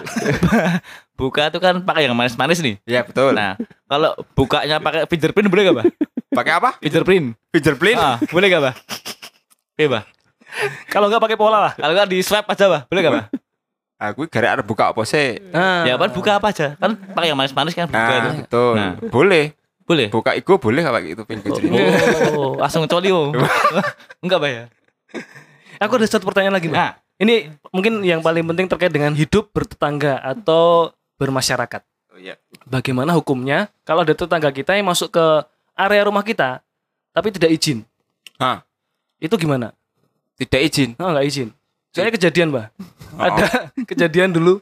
[1.19, 2.79] buka itu kan pakai yang manis-manis nih.
[2.87, 3.35] Ya, betul.
[3.35, 5.87] Nah, kalau bukanya pakai fingerprint boleh gak bah?
[6.31, 6.71] Pakai apa?
[6.79, 7.35] Fingerprint.
[7.51, 7.99] Fingerprint.
[7.99, 8.75] Ah, boleh gak bah?
[9.75, 10.03] Iya bah.
[10.89, 11.73] Kalau nggak pakai pola lah.
[11.75, 13.27] Kalau nggak di swipe aja bah, boleh gak bah?
[13.99, 15.43] Aku gara arep buka apa sih?
[15.51, 15.83] Ah.
[15.83, 16.79] Ya kan buka apa aja?
[16.79, 18.31] Kan pakai yang manis-manis kan buka itu.
[18.31, 18.73] Nah, betul.
[18.79, 18.93] Nah.
[19.11, 19.45] Boleh.
[19.83, 20.07] Boleh.
[20.13, 21.73] Buka ego boleh gak pakai itu fingerprint?
[22.39, 23.35] Oh, langsung coli oh.
[24.23, 24.65] Enggak bah ya?
[25.83, 26.79] Aku ada satu pertanyaan lagi, Mbak.
[26.79, 31.83] Nah, Ini mungkin yang paling penting terkait dengan hidup bertetangga atau bermasyarakat.
[32.15, 32.39] Oh iya.
[32.63, 35.27] Bagaimana hukumnya kalau ada tetangga kita yang masuk ke
[35.75, 36.63] area rumah kita
[37.11, 37.83] tapi tidak izin?
[38.39, 38.63] Hah.
[39.19, 39.75] Itu gimana?
[40.39, 40.95] Tidak izin.
[41.03, 41.51] Oh, nggak izin.
[41.91, 42.67] Soalnya kejadian, Mbak.
[43.15, 43.21] Oh.
[43.21, 43.47] Ada
[43.91, 44.61] kejadian dulu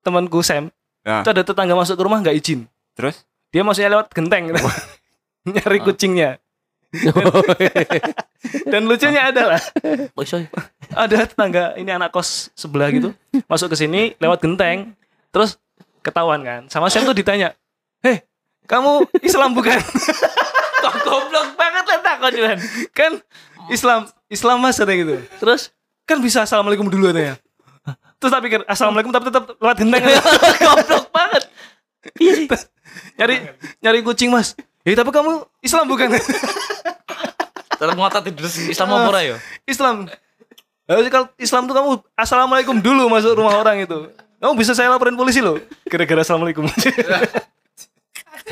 [0.00, 0.68] temanku Sam,
[1.02, 2.62] Nah, itu ada tetangga masuk ke rumah nggak izin.
[2.92, 4.54] terus Dia masuknya lewat genteng.
[5.44, 6.38] Nyari kucingnya.
[8.64, 9.58] Dan lucunya adalah
[10.12, 10.46] Oh, sorry.
[10.92, 13.16] ada tetangga ini anak kos sebelah gitu
[13.48, 14.92] masuk ke sini lewat genteng
[15.30, 15.56] terus
[16.02, 17.56] ketahuan kan sama Sam tuh ditanya
[18.02, 18.20] heh
[18.66, 19.80] kamu Islam bukan
[20.78, 22.58] Kok goblok banget lah takut Juan.
[22.92, 23.12] kan
[23.66, 25.72] Islam Islam mas katanya gitu terus
[26.12, 27.40] kan bisa assalamualaikum dulu katanya
[28.22, 30.02] terus tak pikir assalamualaikum tapi tetap lewat genteng
[30.62, 31.42] goblok banget.
[32.22, 32.46] Iya sih.
[33.18, 33.36] nyari
[33.82, 34.54] nyari kucing mas
[34.86, 36.14] ya tapi kamu Islam bukan
[37.82, 39.36] Terus ngotot tidur Islam mau pura ya.
[39.72, 40.06] Islam
[40.86, 44.06] Harusnya kalau Islam tuh kamu assalamualaikum dulu masuk rumah orang itu
[44.38, 45.58] kamu bisa saya laporin polisi loh
[45.90, 46.66] gara-gara assalamualaikum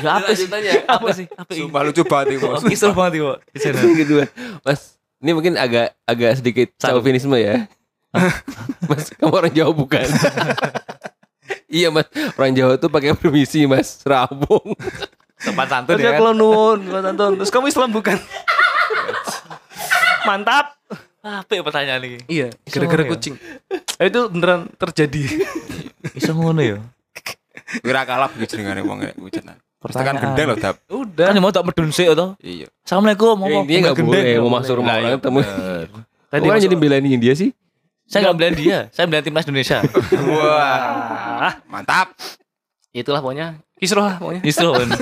[0.01, 0.47] Ya apa sih?
[0.87, 1.27] Apa sih?
[1.29, 1.61] Apa ini?
[1.67, 2.63] Sumpah lucu banget Bos.
[2.63, 3.43] Kisruh banget.
[3.53, 4.23] Yang kedua,
[4.63, 7.69] Mas, ini mungkin agak agak sedikit chauvinisme ya.
[8.89, 10.03] mas, kamu orang Jawa bukan?
[11.71, 14.75] iya mas, orang Jawa tuh pakai permisi mas, rabung.
[15.41, 16.05] Tempat santun Terus ya.
[16.05, 16.19] ya kan?
[16.21, 18.13] kalau nuwun Mas Anton terus kamu Islam bukan
[20.29, 20.77] mantap
[21.21, 22.19] Apa ya pertanyaan ini?
[22.29, 23.09] iya gara-gara ya?
[23.09, 23.35] kucing
[23.97, 25.41] Eh, itu beneran terjadi
[26.13, 26.77] Bisa ngono ya.
[27.81, 29.01] Kira kalap gitu jenengane wong.
[29.33, 30.21] Tekan Pertanyaan.
[30.21, 30.75] gendeng loh, Dap.
[30.87, 32.37] udah Kan mau tak medun sih atau?
[32.37, 32.69] Iya.
[32.85, 33.63] Assalamualaikum Ya, ngomong.
[33.65, 34.21] intinya nggak Gendeng.
[34.21, 35.39] boleh mau masuk rumah orang iya ketemu.
[35.41, 35.87] bener.
[36.29, 37.49] Tadi kan jadi belain dia sih?
[38.05, 38.77] Saya nggak belain dia.
[38.93, 39.79] Saya belain timnas Indonesia.
[40.31, 41.53] Wah.
[41.65, 42.13] Mantap.
[42.91, 44.89] itulah pokoknya kisruh lah pokoknya kan.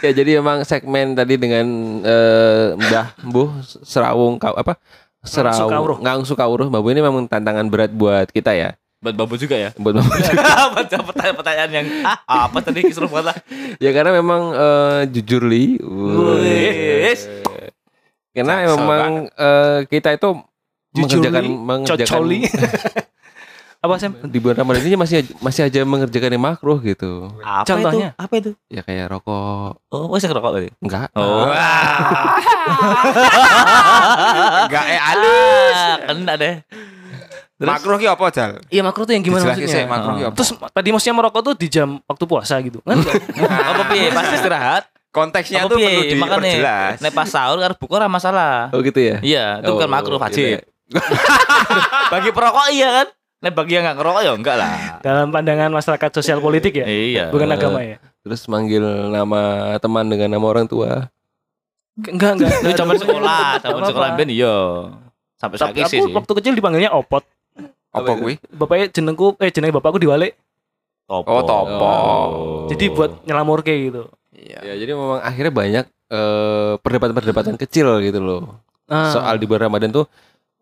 [0.00, 1.64] Ya jadi emang segmen tadi dengan
[2.00, 4.80] eh, Mbah Mbuh Serawung apa?
[5.22, 8.74] Serawung Ngang Sukawruh Mbah Bu ini memang tantangan berat buat kita ya.
[9.02, 9.70] Buat babu juga ya.
[9.74, 10.14] Buat Mbah Bu.
[10.78, 13.36] Buat pertanyaan-pertanyaan yang ah, apa tadi kisruh banget lah.
[13.82, 15.74] ya karena memang eh, jujur li.
[15.82, 17.26] Wis.
[18.30, 20.38] Karena Jaksel memang eh, kita itu
[20.92, 22.38] Jujur mengerjakan li, mengerjakan cocoli
[23.82, 27.34] apa Sam di bulan Ramadan ini masih masih aja mengerjakan yang makruh gitu.
[27.42, 28.14] Apa Contohnya?
[28.14, 28.22] itu?
[28.22, 28.50] Apa itu?
[28.70, 29.82] Ya kayak rokok.
[29.90, 30.70] Oh, wes ngerokok tadi.
[30.78, 31.10] Enggak.
[31.18, 31.50] Oh.
[34.70, 35.74] Enggak eh alus.
[35.74, 36.54] Ah, Kena deh.
[37.64, 38.50] Makruh ki apa, Jal?
[38.66, 40.34] iya makruh tuh yang gimana Dijelasin sih, maksudnya makruh ki apa?
[40.34, 42.96] terus tadi maksudnya merokok tuh di jam waktu puasa gitu kan
[43.70, 44.08] Apa piye?
[44.08, 44.82] Pas istirahat.
[45.08, 46.96] konteksnya Apa tuh perlu diperjelas.
[46.98, 48.70] nek pas sahur karo buka ora masalah.
[48.70, 49.20] Oh gitu ya.
[49.20, 50.46] Iya, itu bukan Oh, makruh gitu wajib.
[50.48, 50.60] ya.
[52.08, 53.06] Bagi perokok iya kan?
[53.42, 54.74] Nek bagi yang nggak ngerokok ya enggak lah.
[55.00, 57.24] dalam pandangan masyarakat sosial politik ya Iya.
[57.28, 59.42] bukan agama ya Terus manggil nama
[59.76, 61.10] teman dengan nama orang tua.
[61.98, 64.56] enggak enggak Itu zaman sekolah, zaman sekolah ben iya.
[65.34, 65.98] Sampai Tapi sakit sih.
[66.00, 67.26] aku waktu kecil dipanggilnya opot
[67.92, 68.40] Apa kuwi?
[68.48, 70.34] bapaknya jenengku eh jeneng bapakku diwalik
[71.02, 71.28] Topo.
[71.28, 71.92] Oh, topo.
[72.66, 74.02] jadi buat nyelamur kayak gitu
[74.32, 74.58] Iya.
[74.64, 78.58] Ya jadi memang akhirnya banyak eh, perdebatan-perdebatan kecil gitu loh.
[78.88, 79.12] Ah.
[79.12, 80.08] Soal di bulan Ramadan tuh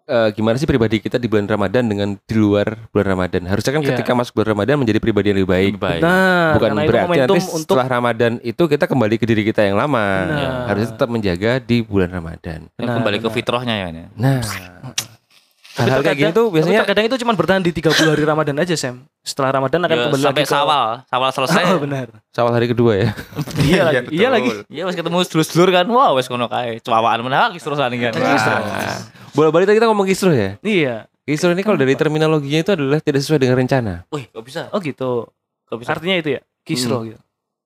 [0.04, 3.46] eh, gimana sih pribadi kita di bulan Ramadan dengan di luar bulan Ramadan.
[3.46, 3.88] Harusnya kan Iya.
[3.94, 5.72] ketika masuk bulan Ramadan menjadi pribadi yang lebih baik.
[5.78, 6.02] Lebih baik.
[6.02, 10.06] Nah, Bukan berarti nanti untuk setelah Ramadan itu kita kembali ke diri kita yang lama.
[10.26, 10.66] Nah.
[10.66, 12.66] Harusnya tetap menjaga di bulan Ramadan.
[12.74, 13.36] Nah, kembali ke benar.
[13.38, 13.88] fitrahnya ya.
[14.12, 14.38] Nah,
[15.70, 19.06] hal-hal kayak gini tuh biasanya terkadang itu cuma bertahan di 30 hari Ramadan aja Sam
[19.22, 21.62] setelah Ramadan akan Ya, kembali sampai lagi ke sawal, sawal selesai.
[21.70, 23.08] oh, benar sawal hari kedua ya.
[23.70, 24.14] iya lagi betul.
[24.18, 25.86] iya lagi Iya wes ketemu sedulur-sedulur kan.
[25.86, 26.82] Wah, wes kono kae.
[26.82, 28.12] Cuawaan meneh lagi terusan kan.
[28.16, 28.98] Wah.
[29.30, 30.50] Bola balik tadi kita ngomong kisruh ya.
[30.60, 33.94] iya Kisruh ini kalau dari terminologinya itu adalah tidak sesuai dengan rencana.
[34.10, 34.66] Wih, kok bisa?
[34.74, 35.30] oh gitu
[35.70, 35.94] Kok bisa?
[35.94, 37.20] artinya itu ya kisro gitu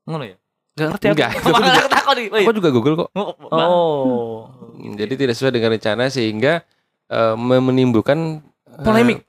[0.05, 0.37] Ngono ya.
[0.77, 1.31] nggak ngerti aku Enggak.
[2.05, 2.11] Aku.
[2.21, 2.45] Wih.
[2.45, 3.09] Aku juga Google kok.
[3.17, 3.33] Oh.
[3.49, 6.61] oh Jadi tidak sesuai dengan rencana sehingga
[7.09, 9.25] eh, menimbulkan eh, Polemik.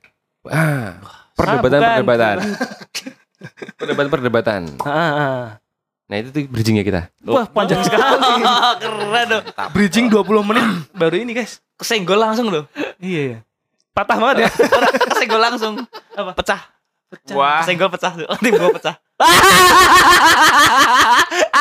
[0.46, 1.00] Ah,
[1.34, 2.36] perdebatan-perdebatan.
[3.78, 4.62] Perdebatan-perdebatan.
[4.82, 5.42] ah, ah.
[6.06, 7.10] Nah, itu tuh bridgingnya kita.
[7.26, 7.98] wah panjang sekali
[8.82, 9.42] Keren loh.
[9.74, 10.62] bridging 20 menit
[10.94, 12.70] baru ini guys Kesenggol langsung loh.
[13.02, 13.38] iya iya
[13.90, 14.48] patah banget ya
[15.10, 15.74] Kesenggol langsung.
[16.14, 16.30] Apa?
[16.38, 16.62] Pecah.
[17.34, 17.58] Wah.
[17.66, 18.26] Kesenggol pecah tuh.
[18.28, 18.94] Oh, timbul pecah.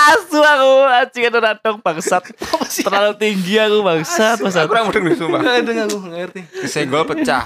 [0.05, 2.23] Asu aku anjing itu datang bangsat.
[2.85, 4.63] Terlalu tinggi aku bangsat, bangsat.
[4.63, 5.39] Aku kurang mudeng nih sumpah.
[5.39, 7.43] nggak ada aku ngerti Kesenggol pecah.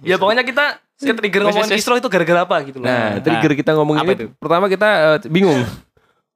[0.00, 0.64] ya pokoknya kita
[0.96, 4.14] ke trigger ngomongin kisro itu gara-gara apa gitu loh Nah, trigger kita ngomong apa ini
[4.16, 4.26] itu?
[4.34, 5.62] pertama kita eh, bingung.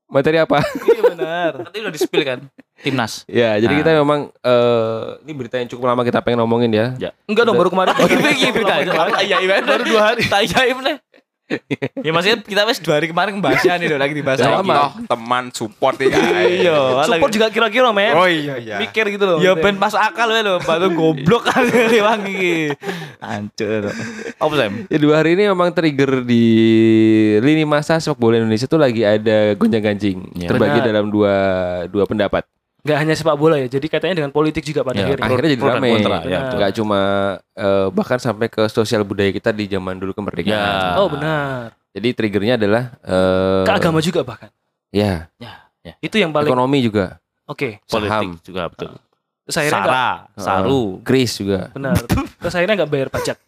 [0.07, 0.63] Materi apa?
[0.87, 2.39] iya benar Nanti udah di-spill kan.
[2.77, 3.25] Timnas.
[3.27, 3.81] ya, jadi Nah.
[3.81, 6.87] kita memang eh, ini berita yang cukup lama kita pengen ngomongin ya.
[7.25, 8.07] enggak dong baru kemarin Oh,
[8.39, 8.75] iya berita.
[9.19, 9.59] Iya, iya.
[9.65, 10.97] baru dua hari Tak iya nih.
[12.03, 14.67] Ya maksudnya kita wes dua hari kemarin ngebahasnya nih udah lagi dibahas Saya lagi.
[14.67, 16.11] toh teman support ya.
[16.43, 18.77] Iya, support juga kira-kira men Oh iya iya.
[18.83, 22.57] mikir gitu loh Ya ben pas akal lho, batu goblok kali wangi iki.
[23.23, 23.95] Hancur.
[24.37, 24.91] Apa Sam?
[24.91, 26.45] Ya dua hari ini memang trigger di
[27.39, 30.19] lini masa sepak bola Indonesia tuh lagi ada gonjang-ganjing.
[30.35, 30.49] Ya.
[30.51, 31.35] Terbagi dalam dua
[31.87, 32.43] dua pendapat.
[32.87, 35.63] Nggak hanya sepak bola ya jadi katanya dengan politik juga pada Ya, akhirnya Akhirnya jadi
[35.67, 36.57] kontra, ya, betul.
[36.63, 37.01] Nggak cuma
[37.59, 40.55] eh, bahkan sampai ke sosial budaya kita di zaman dulu kemerdekaan.
[40.55, 40.95] Ya.
[41.03, 44.49] oh benar Jadi triggernya adalah eh, ke agama juga bahkan
[44.95, 45.29] Ya,
[46.03, 47.19] itu yang paling oke ekonomi juga.
[47.47, 48.27] Politik Saham.
[48.43, 48.91] juga betul.
[49.47, 49.95] Terus akhirnya nggak
[50.35, 50.83] Sara, Saru.
[51.07, 51.71] Chris juga.
[51.71, 51.95] benar.
[52.43, 53.39] Terus akhirnya nggak bayar pajak.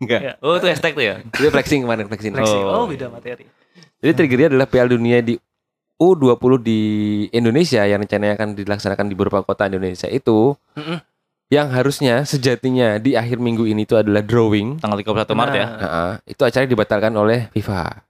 [0.00, 0.20] Enggak.
[0.24, 0.32] Ya.
[0.40, 1.20] Oh, itu hashtag tuh ya.
[1.20, 2.32] Itu flexing kemarin flexing.
[2.32, 2.64] Flexing.
[2.64, 2.84] Oh.
[2.84, 3.44] Oh, beda materi.
[4.00, 5.36] Jadi triggernya adalah Piala Dunia di
[6.00, 6.80] U20 di
[7.30, 10.96] Indonesia yang rencananya akan dilaksanakan di beberapa kota Indonesia itu Mm-mm.
[11.52, 14.80] yang harusnya sejatinya di akhir minggu ini itu adalah drawing.
[14.80, 15.66] Tanggal 31 Maret ya.
[15.66, 18.00] Nah, Nah, itu acara dibatalkan oleh FIFA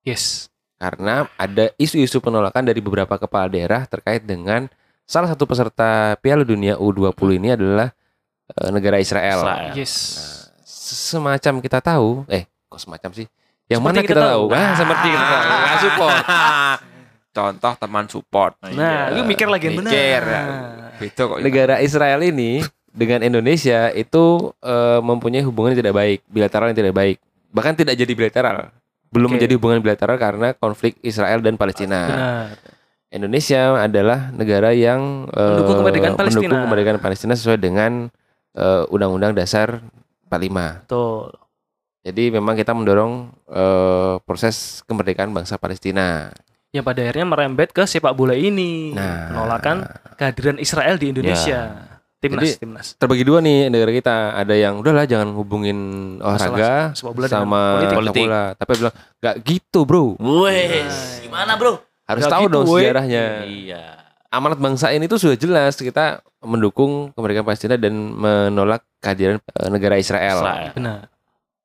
[0.00, 0.48] Yes.
[0.76, 4.68] karena ada isu-isu penolakan dari beberapa kepala daerah terkait dengan
[5.04, 7.88] salah satu peserta Piala Dunia U20 ini adalah
[8.50, 9.40] eh, negara Israel.
[9.40, 9.72] Israel.
[9.72, 9.92] Yes.
[10.90, 13.26] Semacam kita tahu, eh kok semacam sih?
[13.66, 14.44] Yang Seperti mana kita kita, tahu.
[14.50, 14.58] tahu?
[14.58, 15.40] Ah, seperti kita tahu.
[15.62, 16.16] Nggak support.
[17.30, 18.58] Contoh teman support.
[18.74, 19.92] Nah, lu mikir lagi yang benar.
[19.94, 20.42] Mikir, ya.
[20.42, 20.90] Nah.
[20.98, 21.38] Beda kok.
[21.40, 26.94] negara Israel ini dengan Indonesia itu eh, mempunyai hubungan yang tidak baik, bilateral yang tidak
[26.94, 27.16] baik.
[27.54, 28.74] Bahkan tidak jadi bilateral.
[29.10, 29.38] Belum Oke.
[29.38, 32.00] menjadi hubungan bilateral karena konflik Israel dan Palestina.
[32.06, 32.46] Benar.
[33.10, 36.46] Indonesia adalah negara yang eh, Mendukung kemerdekaan Palestina.
[36.46, 38.06] mendukung kemerdekaan Palestina sesuai dengan
[38.54, 39.82] eh, Undang-Undang Dasar
[40.30, 40.86] 45.
[40.86, 41.34] Betul.
[42.00, 46.30] Jadi memang kita mendorong eh, proses kemerdekaan bangsa Palestina.
[46.70, 48.94] Yang pada akhirnya merembet ke sepak bola ini.
[48.94, 49.34] Nah.
[49.34, 49.76] Penolakan
[50.14, 51.90] kehadiran Israel di Indonesia.
[52.20, 52.86] Timnas, Jadi, timnas.
[53.00, 54.36] Terbagi dua nih negara kita.
[54.36, 55.78] Ada yang udahlah jangan hubungin
[56.20, 57.80] olahraga sepak bola dengan sama politik.
[57.80, 58.22] sepak Politik.
[58.22, 58.42] bola.
[58.54, 60.04] Tapi bilang nggak gitu bro.
[60.44, 61.72] Wes, gimana, Bro?
[62.04, 62.80] Harus Nggak tahu gitu, dong woy.
[62.84, 63.24] sejarahnya.
[63.48, 63.82] Iya.
[64.30, 69.96] Amanat bangsa ini tuh sudah jelas kita mendukung kemerdekaan Palestina dan menolak kehadiran eh, negara
[69.98, 70.38] Israel.
[70.38, 70.70] Israel.
[70.76, 71.00] Benar.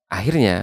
[0.07, 0.57] Akhirnya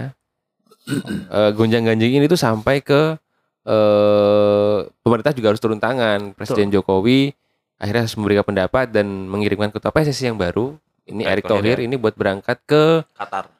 [1.31, 3.15] eh, gonjang-ganjing ini tuh sampai ke
[3.63, 6.31] eh pemerintah juga harus turun tangan.
[6.33, 7.31] Presiden Jokowi
[7.75, 10.75] akhirnya harus memberikan pendapat dan mengirimkan ketua PSSI yang baru.
[11.03, 13.51] Ini Erick Thohir Thohir, ini buat berangkat ke Qatar.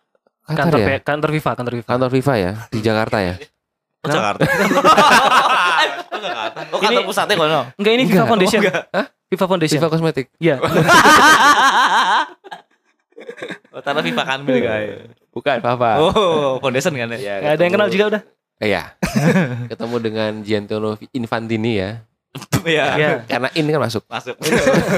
[0.43, 0.99] Qatar Kantor, ya?
[0.99, 1.89] Kantor FIFA, kantor FIFA.
[1.89, 3.35] Kantor FIFA ya di Jakarta ya.
[3.99, 4.43] Oh, Jakarta.
[6.71, 7.61] Oh, kantor Ini- pusatnya kono.
[7.75, 8.15] Enggak ini Enggak.
[8.15, 8.55] FIFA Foundation.
[8.55, 8.83] Oh, enggak.
[8.89, 9.05] Hah?
[9.27, 9.77] FIFA Foundation.
[9.77, 10.27] FIFA Kosmetik.
[10.37, 10.55] Iya.
[13.69, 14.95] Oh, tanah FIFA kan milik aja.
[15.31, 15.91] Bukan FIFA.
[15.99, 17.17] Oh, foundation kan ya?
[17.17, 18.21] Ya, Nggak ada yang kenal juga udah.
[18.63, 18.95] Iya.
[19.69, 21.99] ketemu dengan Giancarlo Infantini ya.
[22.63, 22.85] Iya.
[22.95, 23.09] Iya.
[23.27, 24.03] Karena ini kan masuk.
[24.07, 24.33] Masuk.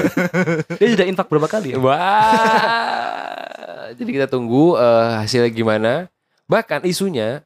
[0.80, 1.76] Dia sudah infak berapa kali ya?
[1.76, 3.26] Wah.
[3.92, 5.92] Jadi kita tunggu eh, hasilnya gimana.
[6.46, 7.42] Bahkan isunya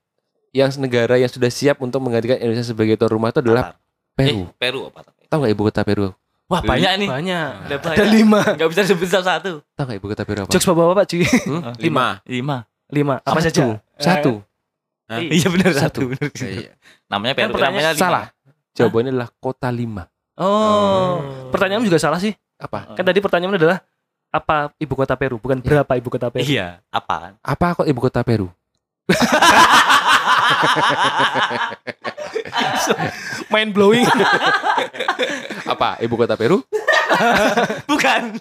[0.50, 3.74] yang negara yang sudah siap untuk menggantikan Indonesia sebagai tuan rumah itu adalah
[4.14, 4.40] Eh, Peru.
[4.54, 5.06] Peru apa?
[5.26, 6.06] Tahu nggak ibu kota Peru?
[6.46, 7.08] Wah, banyak nih.
[7.08, 7.46] Banyak.
[7.64, 8.06] Ada Ada banyak.
[8.10, 8.40] lima.
[8.44, 9.52] Enggak bisa disebut satu-satu.
[9.64, 10.50] Tahu nggak ibu kota Peru apa?
[10.50, 11.22] Jokes bapak-bapak cuy.
[11.24, 11.60] Hmm?
[11.78, 12.06] Lima.
[12.26, 12.56] Lima.
[12.90, 13.14] Lima.
[13.22, 13.48] Apa Satu.
[13.48, 13.62] saja?
[13.96, 14.32] Satu.
[15.10, 15.18] Hah?
[15.20, 15.82] Iya benar Satu.
[15.82, 16.00] satu.
[16.14, 16.30] benar.
[16.38, 16.72] Iya.
[17.10, 17.52] Namanya Kan Peru.
[17.58, 18.00] pertanyaan- Namanya lima.
[18.06, 18.24] Salah.
[18.70, 20.02] Jawabannya adalah kota lima.
[20.38, 21.18] Oh.
[21.50, 22.32] Pertanyaan juga salah sih.
[22.56, 22.94] Apa?
[22.94, 23.78] Kan tadi pertanyaannya adalah
[24.30, 26.46] apa ibu kota Peru, bukan berapa ibu kota Peru.
[26.46, 27.34] Iya, apa?
[27.42, 28.46] Apa kok ibu kota Peru?
[33.50, 34.06] Mind blowing.
[35.66, 36.62] Apa ibu kota Peru?
[37.90, 38.38] Bukan.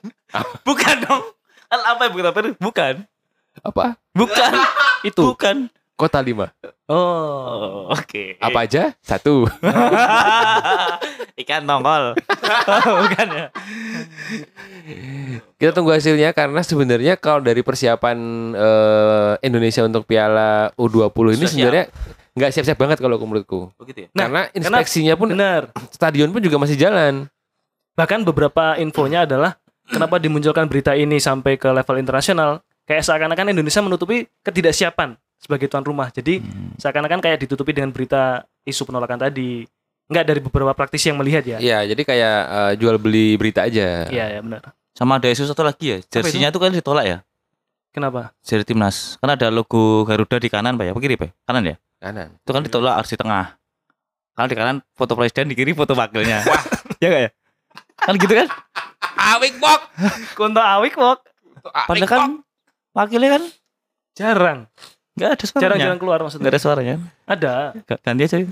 [0.61, 1.23] Bukan dong.
[1.65, 2.49] Kan apa ibu kota Peru?
[2.57, 2.93] Bukan.
[3.59, 3.97] Apa?
[4.13, 4.51] Bukan.
[5.03, 5.21] Itu.
[5.27, 5.67] Bukan.
[5.99, 6.47] Kota lima.
[6.87, 7.29] Oh.
[7.59, 8.39] Oh, oke.
[8.39, 8.95] Apa aja?
[9.03, 9.43] Satu.
[11.43, 12.15] Ikan tongkol.
[13.03, 13.45] Bukan ya.
[15.59, 18.17] Kita tunggu hasilnya karena sebenarnya kalau dari persiapan
[18.55, 21.85] eh, Indonesia untuk Piala U20 ini Sudah sebenarnya
[22.31, 23.75] nggak siap-siap banget kalau menurutku.
[23.75, 24.15] Begitu ya.
[24.15, 25.75] Nah, karena inspeksinya pun Benar.
[25.91, 27.27] stadion pun juga masih jalan.
[27.99, 32.63] Bahkan beberapa infonya adalah kenapa dimunculkan berita ini sampai ke level internasional.
[32.87, 36.11] Kayak seakan-akan Indonesia menutupi ketidaksiapan sebagai tuan rumah.
[36.11, 36.43] Jadi
[36.77, 39.63] seakan-akan kayak ditutupi dengan berita isu penolakan tadi.
[40.09, 41.57] Enggak dari beberapa praktisi yang melihat ya.
[41.61, 44.09] Iya, jadi kayak eh, jual beli berita aja.
[44.09, 44.75] Iya, ya benar.
[44.93, 45.97] Sama ada isu satu lagi ya.
[46.03, 47.17] Jersinya tuh kan ditolak ya.
[47.89, 48.35] Kenapa?
[48.45, 49.17] Jersey timnas.
[49.17, 50.91] Kan ada logo Garuda di kanan, Pak ya.
[50.93, 51.29] Apa kiri, Pak?
[51.45, 51.75] Kanan ya?
[51.97, 52.37] Kanan.
[52.37, 53.57] Itu kan ditolak harus di tengah.
[54.37, 56.45] Kalau di kanan foto presiden, di kiri foto wakilnya.
[57.01, 57.31] ya enggak ya?
[57.97, 58.47] Kan gitu kan?
[59.35, 59.81] Awik bok.
[60.37, 61.19] Kunto awik kok.
[61.63, 62.31] Padahal kan
[62.95, 63.43] wakilnya kan
[64.19, 64.67] Jarang.
[65.19, 65.63] Enggak ada suaranya.
[65.67, 66.49] Jarang-jarang keluar Enggak maksudnya.
[66.49, 66.95] ada suaranya.
[67.25, 67.53] Ada.
[67.83, 68.35] Ga- Ganti aja.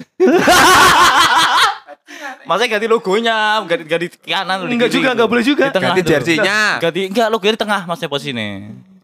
[2.47, 5.15] Masa ganti logonya, ganti ganti kanan Enggak juga, gitu.
[5.15, 5.63] enggak boleh juga.
[5.67, 6.11] Di tengah Ganti tuh.
[6.15, 6.57] jersinya.
[6.79, 8.47] Ganti enggak logonya di tengah maksudnya posisinya.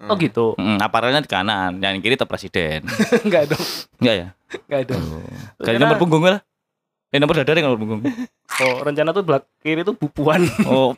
[0.04, 0.46] Oh gitu.
[0.56, 2.84] Mm, aparelnya di kanan, yang kiri tetap presiden.
[3.26, 3.64] Enggak dong.
[4.00, 4.28] Enggak ya?
[4.68, 4.96] Enggak ada.
[4.96, 6.40] Ganti Karena- nomor punggung lah.
[7.08, 8.02] Eh nomor dadar yang nomor punggung.
[8.54, 10.46] Oh, rencana tuh belak kiri tuh bupuan.
[10.70, 10.94] Oh,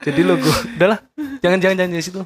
[0.00, 0.48] Jadi logo.
[0.72, 1.02] Udahlah.
[1.42, 2.22] Jangan jangan jangan di situ.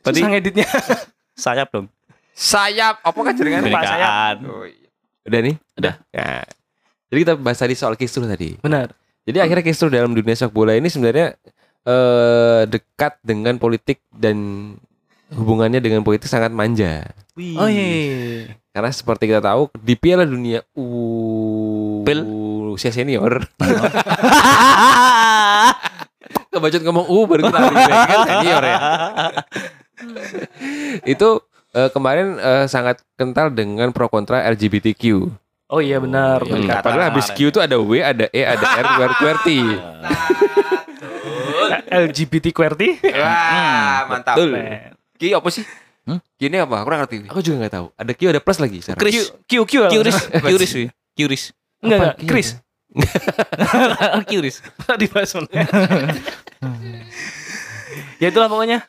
[0.00, 0.66] Tadi- Susah ngeditnya.
[1.36, 1.86] sayap dong.
[2.32, 3.00] Sayap.
[3.00, 3.66] Apa kan jaringan?
[3.66, 4.36] Pak, saya- Kebenekaan.
[4.46, 4.88] Oh, iya.
[5.26, 5.54] Udah nih?
[5.74, 5.94] Udah.
[6.10, 6.28] Ya.
[7.06, 8.56] Jadi kita bahas tadi soal kisruh tadi.
[8.58, 8.90] Benar.
[9.26, 11.34] Jadi akhirnya kisruh dalam dunia sepak bola ini sebenarnya
[11.82, 14.36] eh, dekat dengan politik dan
[15.28, 17.02] hubungannya dengan politik sangat manja.
[17.58, 18.54] Oh iya.
[18.70, 20.86] Karena seperti kita tahu di Piala Dunia U
[22.02, 22.20] Pil.
[22.66, 23.46] Rusia senior.
[26.56, 28.78] Kebacut ngomong U baru kita kan senior ya.
[31.04, 31.44] Itu
[31.76, 35.28] eh, kemarin eh, sangat kental dengan pro kontra LGBTQ.
[35.66, 36.40] Oh iya benar.
[36.46, 36.52] iya.
[36.56, 36.74] Benar.
[36.80, 39.60] Kata Padahal habis Q itu ada W, ada E, ada R, QWERTY.
[41.90, 42.88] LGBT QWERTY.
[43.02, 44.38] Wah, mantap.
[44.38, 44.54] Betul.
[45.18, 45.64] Ki apa sih?
[46.06, 46.22] Hmm?
[46.38, 46.80] Ki ini apa?
[46.80, 47.16] Aku kurang ngerti.
[47.26, 47.86] Aku juga nggak tahu.
[47.98, 48.78] Ada Q, ada plus lagi.
[48.78, 49.00] sekarang.
[49.02, 49.34] Chris.
[49.50, 50.86] Q Q wi.
[51.16, 51.42] Curis.
[51.82, 52.14] Enggak enggak.
[52.14, 52.28] Apa?
[52.30, 52.48] Chris.
[54.30, 54.64] Curis.
[54.96, 55.48] Dibahas mana?
[58.22, 58.84] ya itulah pokoknya.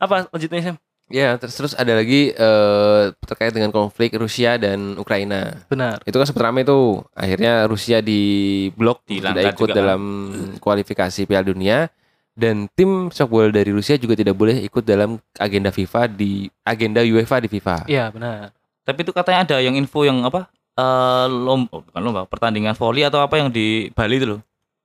[0.00, 0.76] Apa lanjutnya Sam?
[1.12, 5.60] Ya, terus terus ada lagi eh, terkait dengan konflik Rusia dan Ukraina.
[5.68, 6.00] Benar.
[6.08, 7.04] Itu kan sempat ramai tuh.
[7.12, 10.02] Akhirnya Rusia di blok tidak ikut juga, dalam
[10.64, 11.92] kualifikasi Piala Dunia
[12.34, 17.04] dan tim sepak bola dari Rusia juga tidak boleh ikut dalam agenda FIFA di agenda
[17.04, 17.76] UEFA di FIFA.
[17.86, 18.50] Iya benar.
[18.84, 20.50] Tapi itu katanya ada yang info yang apa?
[20.74, 24.40] Eh lomba, oh, bukan lomba, pertandingan volley atau apa yang di Bali itu loh.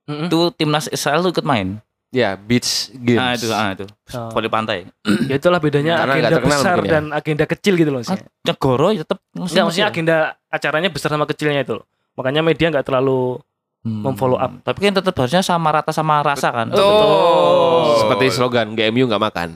[0.06, 0.30] Mm-mm.
[0.30, 1.82] Itu timnas Israel tuh ikut main.
[2.10, 3.18] Ya, beach games.
[3.22, 3.86] Nah, itu ah itu.
[4.14, 4.30] Oh.
[4.34, 4.86] Volley pantai.
[5.30, 6.94] Ya itulah bedanya Karena nggak agenda besar mungkin ya.
[6.94, 8.02] dan agenda kecil gitu loh.
[8.02, 8.26] maksudnya.
[8.46, 10.16] Negoro ya tetap Enggak maksudnya agenda
[10.50, 11.74] acaranya besar sama kecilnya itu.
[11.78, 11.86] loh.
[12.18, 13.38] Makanya media nggak terlalu
[13.86, 14.52] memfollow up.
[14.52, 14.62] Hmm.
[14.62, 16.68] Tapi kan tetap harusnya sama rata sama rasa kan.
[16.70, 18.06] Betul.
[18.06, 19.50] Seperti slogan GMU nggak makan.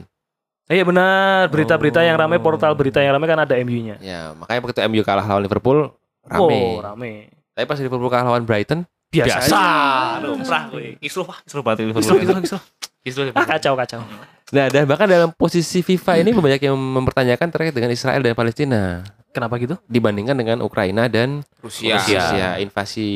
[0.64, 4.00] Iya benar, berita-berita yang ramai, portal berita yang ramai kan ada MU-nya.
[4.00, 5.92] Ya, makanya begitu MU kalah lawan Liverpool
[6.28, 6.60] rame.
[6.76, 7.12] Oh, rame.
[7.54, 8.82] Tapi pas Liverpool kalah lawan Brighton,
[9.14, 9.46] Biasa.
[9.46, 9.62] Biasa.
[10.26, 10.64] Lumrah.
[10.98, 11.38] Kisruh Pak.
[11.46, 12.02] Kisruh banget Liverpool.
[12.02, 12.62] Kisruh, kisruh.
[13.04, 13.24] Kisruh.
[13.36, 14.00] Ah, kacau, kacau.
[14.50, 19.04] Nah, dan bahkan dalam posisi FIFA ini banyak yang mempertanyakan terkait dengan Israel dan Palestina
[19.34, 19.74] Kenapa gitu?
[19.90, 21.98] dibandingkan dengan Ukraina dan Rusia.
[21.98, 22.54] Rusia.
[22.62, 23.08] Invasi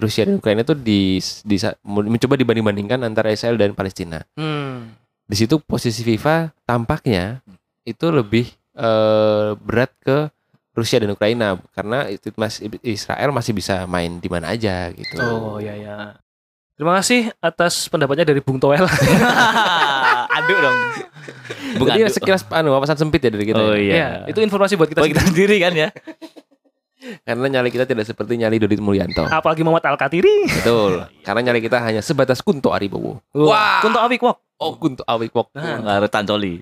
[0.00, 4.24] Rusia dan Ukraina itu di, di mencoba dibanding-bandingkan antara Israel dan Palestina.
[4.40, 4.94] Hmm.
[5.26, 7.44] Di situ posisi FIFA tampaknya
[7.84, 8.48] itu lebih
[8.78, 10.32] eh, berat ke
[10.76, 15.16] Rusia dan Ukraina karena itu masih Israel masih bisa main di mana aja gitu.
[15.16, 16.20] Oh, ya ya.
[16.76, 18.84] Terima kasih atas pendapatnya dari Bung Toel.
[20.36, 20.76] aduk dong.
[21.80, 22.14] Bukan Jadi aduk.
[22.20, 23.56] sekilas anu wawasan sempit ya dari kita.
[23.56, 23.80] Oh ya.
[23.80, 23.94] iya.
[23.96, 25.00] Ya, itu informasi buat kita.
[25.00, 25.88] Buat kita sendiri kan ya.
[27.26, 29.24] Karena nyali kita tidak seperti nyali Dodit Mulyanto.
[29.24, 30.52] Apalagi Muhammad Al-Katiri.
[30.60, 31.06] Betul.
[31.24, 33.24] Karena nyali kita hanya sebatas Kunto Aribowo.
[33.32, 33.80] Wah.
[33.80, 34.36] Kunto Awik Wok.
[34.60, 36.02] Oh, Kunto Awik Nah.
[36.12, 36.60] Tancoli.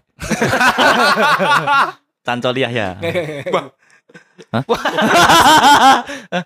[2.23, 2.99] tancoli ya.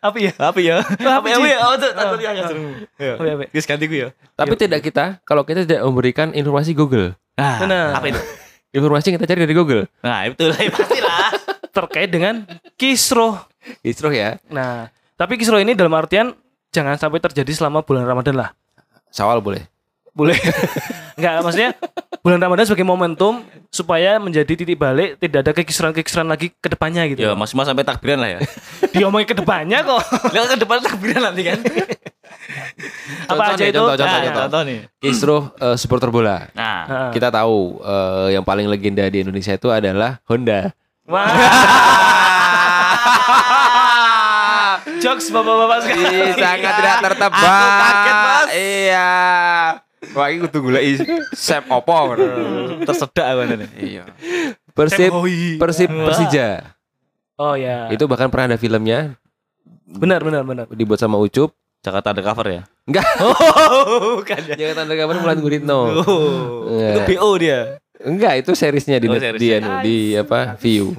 [0.07, 0.33] Apa ya?
[0.37, 0.77] Apa ya?
[0.85, 1.37] Apa ya?
[1.64, 2.33] Oh, itu tancoli ya.
[3.16, 3.35] Apa ya?
[3.48, 4.09] Guys ganti gue ya.
[4.37, 7.16] Tapi tidak kita kalau kita tidak memberikan informasi Google.
[7.38, 7.87] Nah, Benar.
[7.96, 8.20] apa itu?
[8.74, 9.83] Informasi yang kita cari dari Google.
[10.05, 11.29] Nah, itu lah pastilah.
[11.72, 12.44] Terkait dengan
[12.77, 13.38] kisruh.
[13.81, 14.37] Kisruh ya.
[14.51, 16.37] Nah, tapi kisruh ini dalam artian
[16.74, 18.51] jangan sampai terjadi selama bulan Ramadan lah.
[19.09, 19.64] Sawal boleh.
[20.12, 20.37] Boleh.
[21.18, 21.71] Enggak, maksudnya
[22.23, 27.21] bulan Ramadan sebagai momentum supaya menjadi titik balik tidak ada kekisruhan-kekisruhan lagi ke depannya gitu.
[27.21, 28.40] Ya, maksimal sampai takbiran lah ya.
[28.94, 30.03] Diomongin ke depannya kok.
[30.35, 31.59] Lihat ke depan takbiran nanti kan.
[33.29, 33.77] Apa Contoh aja nih, itu?
[33.77, 34.42] contoh, contoh, Nah, contoh.
[34.47, 34.79] contoh nih.
[34.99, 36.37] Kisruh eh, supporter bola.
[36.55, 37.11] Nah.
[37.11, 40.71] Kita tahu eh, yang paling legenda di Indonesia itu adalah Honda.
[41.05, 41.29] Wah.
[44.99, 46.11] Jokes bapak-bapak sekalian.
[46.11, 47.38] Ih, sangat tidak tertebak.
[47.38, 48.49] Aku kaget, Mas.
[48.51, 49.11] Iya.
[50.18, 52.18] Wah, ini kudu goleki sep opo.
[52.83, 53.70] tersedak aku nih.
[53.78, 54.02] Iya.
[54.74, 55.14] Persib.
[55.62, 55.90] Persib.
[55.94, 56.74] Persija.
[57.38, 57.87] Oh ya.
[57.94, 59.14] Itu bahkan pernah ada filmnya
[59.88, 60.66] benar benar benar.
[60.74, 61.54] dibuat sama Ucup.
[61.78, 62.62] Jakarta undercover ya?
[62.90, 63.07] Enggak.
[63.70, 64.54] Oh, bukan ya.
[64.59, 65.81] Jangan tanda kabar Mulan Guritno.
[66.02, 67.07] Oh, itu Enggak.
[67.14, 67.59] BO dia.
[68.02, 70.59] Enggak, itu seriesnya di Oh, di, anu, di apa?
[70.59, 70.98] View.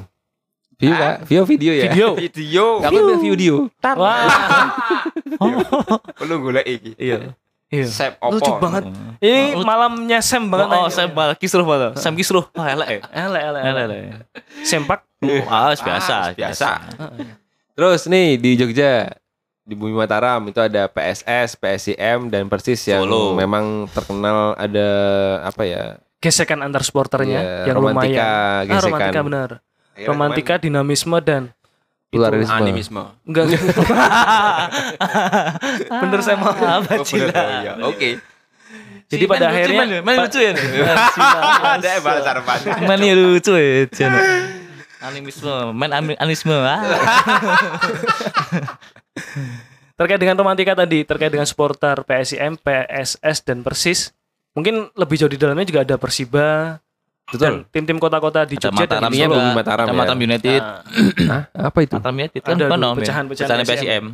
[0.79, 1.27] View Kak?
[1.27, 1.91] View video ya?
[1.91, 2.08] Video.
[2.15, 2.65] Video.
[2.79, 3.55] Enggak apa view video.
[3.99, 4.23] Wah.
[6.23, 6.91] Perlu goleki iki.
[6.95, 7.36] Iya.
[7.69, 7.86] Iya.
[7.86, 8.34] Sep opo.
[8.34, 8.84] Lucu banget.
[9.19, 10.67] Ini malamnya Sam banget.
[10.67, 10.89] Oh, nanya.
[10.89, 11.93] Sam malah kisruh malah.
[11.93, 12.49] Sam kisruh.
[12.51, 12.99] Wah, elek ya.
[13.25, 13.62] Elek elek.
[13.62, 13.97] Elek, elek.
[14.01, 14.21] elek.
[14.63, 14.99] Sempak.
[15.45, 16.69] Ah, biasa, Ah, biasa.
[17.75, 19.12] Terus nih di Jogja
[19.62, 23.36] di Bumi Mataram itu ada PSS, PSIM dan Persis yang Solo.
[23.36, 24.89] memang terkenal ada
[25.43, 25.84] apa ya?
[26.17, 28.25] Gesekan antar supporternya Iya, yang romantika, lumayan.
[28.25, 28.84] Ah, gesekan.
[28.89, 29.49] romantika benar.
[29.99, 31.51] Romantika, dinamisme dan
[32.10, 32.58] Pluralisme.
[32.58, 33.04] Animisme.
[33.22, 33.45] enggak
[36.02, 37.74] bener saya mau Apa Oh, oh, iya.
[37.86, 38.17] Oke.
[39.10, 40.65] Jadi pada akhirnya main lucu ya nih.
[40.86, 42.58] Ada balas harapan.
[42.86, 43.86] Main lucu ya.
[43.89, 44.13] Jan.
[45.10, 46.52] Animisme, main ami- animisme.
[46.52, 46.84] Ah.
[50.00, 54.12] terkait dengan romantika tadi, terkait dengan supporter PSIM, PSS dan Persis.
[54.60, 56.79] Mungkin lebih jauh di dalamnya juga ada Persiba
[57.38, 57.69] dan Betul.
[57.69, 59.38] tim-tim kota-kota di Ada Jogja dan Mataram di Solo.
[59.54, 60.00] Mataram Ada ya.
[60.02, 60.62] Mataram United.
[60.62, 60.82] Nah,
[61.30, 61.42] Hah?
[61.69, 61.94] Apa itu?
[61.94, 62.90] Mataram United kan Ada kan ya.
[62.98, 63.86] pecahan-pecahan Pecahan PSM.
[63.86, 64.06] PSM.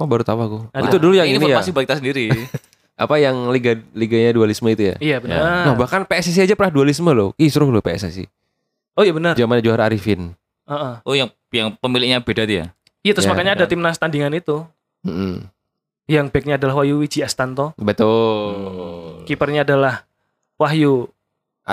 [0.00, 0.58] Oh baru tahu aku.
[0.72, 0.88] Ada.
[0.90, 1.60] Itu dulu yang ini ini ya.
[1.60, 2.24] informasi buat kita sendiri.
[3.04, 4.96] Apa yang liga liganya dualisme itu ya?
[5.00, 5.40] Iya benar.
[5.40, 7.32] Nah, bahkan PSSI aja pernah dualisme loh.
[7.40, 8.28] Ih, seru loh PSSI.
[8.92, 9.38] Oh iya benar.
[9.38, 10.36] Zaman juara Arifin.
[10.68, 10.94] Heeh.
[11.06, 12.74] Oh, yang yang pemiliknya beda dia.
[13.00, 13.72] Iya terus Ya, makanya ada kan.
[13.72, 14.60] timnas tandingan itu.
[15.06, 15.48] Mm-mm.
[16.10, 17.72] Yang backnya adalah Wahyu Wiji Astanto.
[17.80, 19.24] Betul.
[19.24, 20.04] Kipernya adalah
[20.60, 21.08] Wahyu.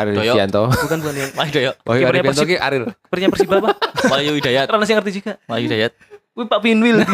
[0.05, 0.35] Doyok.
[0.37, 0.61] Sianto.
[0.69, 1.75] Bukan bukan yang Wahyu Dayat.
[1.81, 2.47] Kipernya Ariel Sianto Persib.
[2.47, 2.85] ki Ariel.
[2.91, 3.69] kipernya Persiba apa?
[4.13, 4.65] Wahyu Hidayat.
[4.69, 5.33] Karena saya ngerti juga.
[5.49, 5.91] Wahyu Hidayat.
[6.37, 6.97] Wih Pak Pinwil.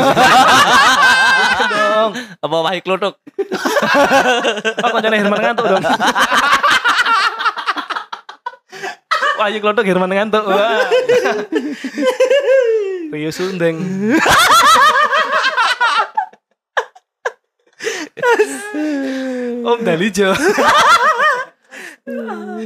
[1.94, 2.12] dong.
[2.44, 3.14] Apa Wahyu Klotok?
[4.84, 5.84] Pak koncone Herman ngantuk dong.
[9.40, 10.44] Wahyu Klotok Herman ngantuk.
[10.44, 10.84] Wah.
[13.14, 13.78] Rio Sundeng.
[19.64, 20.34] Om Dalijo.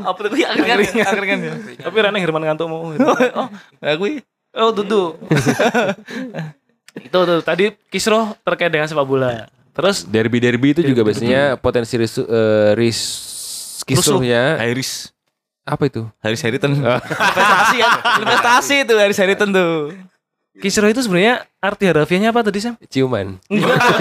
[0.02, 0.78] Apa tuh angkringan?
[0.80, 1.06] Angkringan.
[1.08, 1.54] Angkringan ya.
[1.84, 2.92] Tapi Rane Herman ngantuk mau.
[3.38, 3.48] Oh,
[3.80, 4.22] aku
[4.54, 5.14] Oh tutu.
[6.98, 9.46] Itu tuh tadi Kisro terkait dengan sepak bola.
[9.72, 12.98] Terus Derby-derby itu juga biasanya potensi risu, eh, ris
[13.86, 15.14] kisruhnya Iris.
[15.62, 16.08] apa itu?
[16.24, 16.74] Haris Heriton.
[16.82, 17.92] Investasi kan?
[18.24, 19.94] Investasi itu Haris Heriton tuh.
[20.58, 22.74] Kisro itu sebenarnya arti harafiahnya apa tadi Sam?
[22.90, 23.38] Ciuman.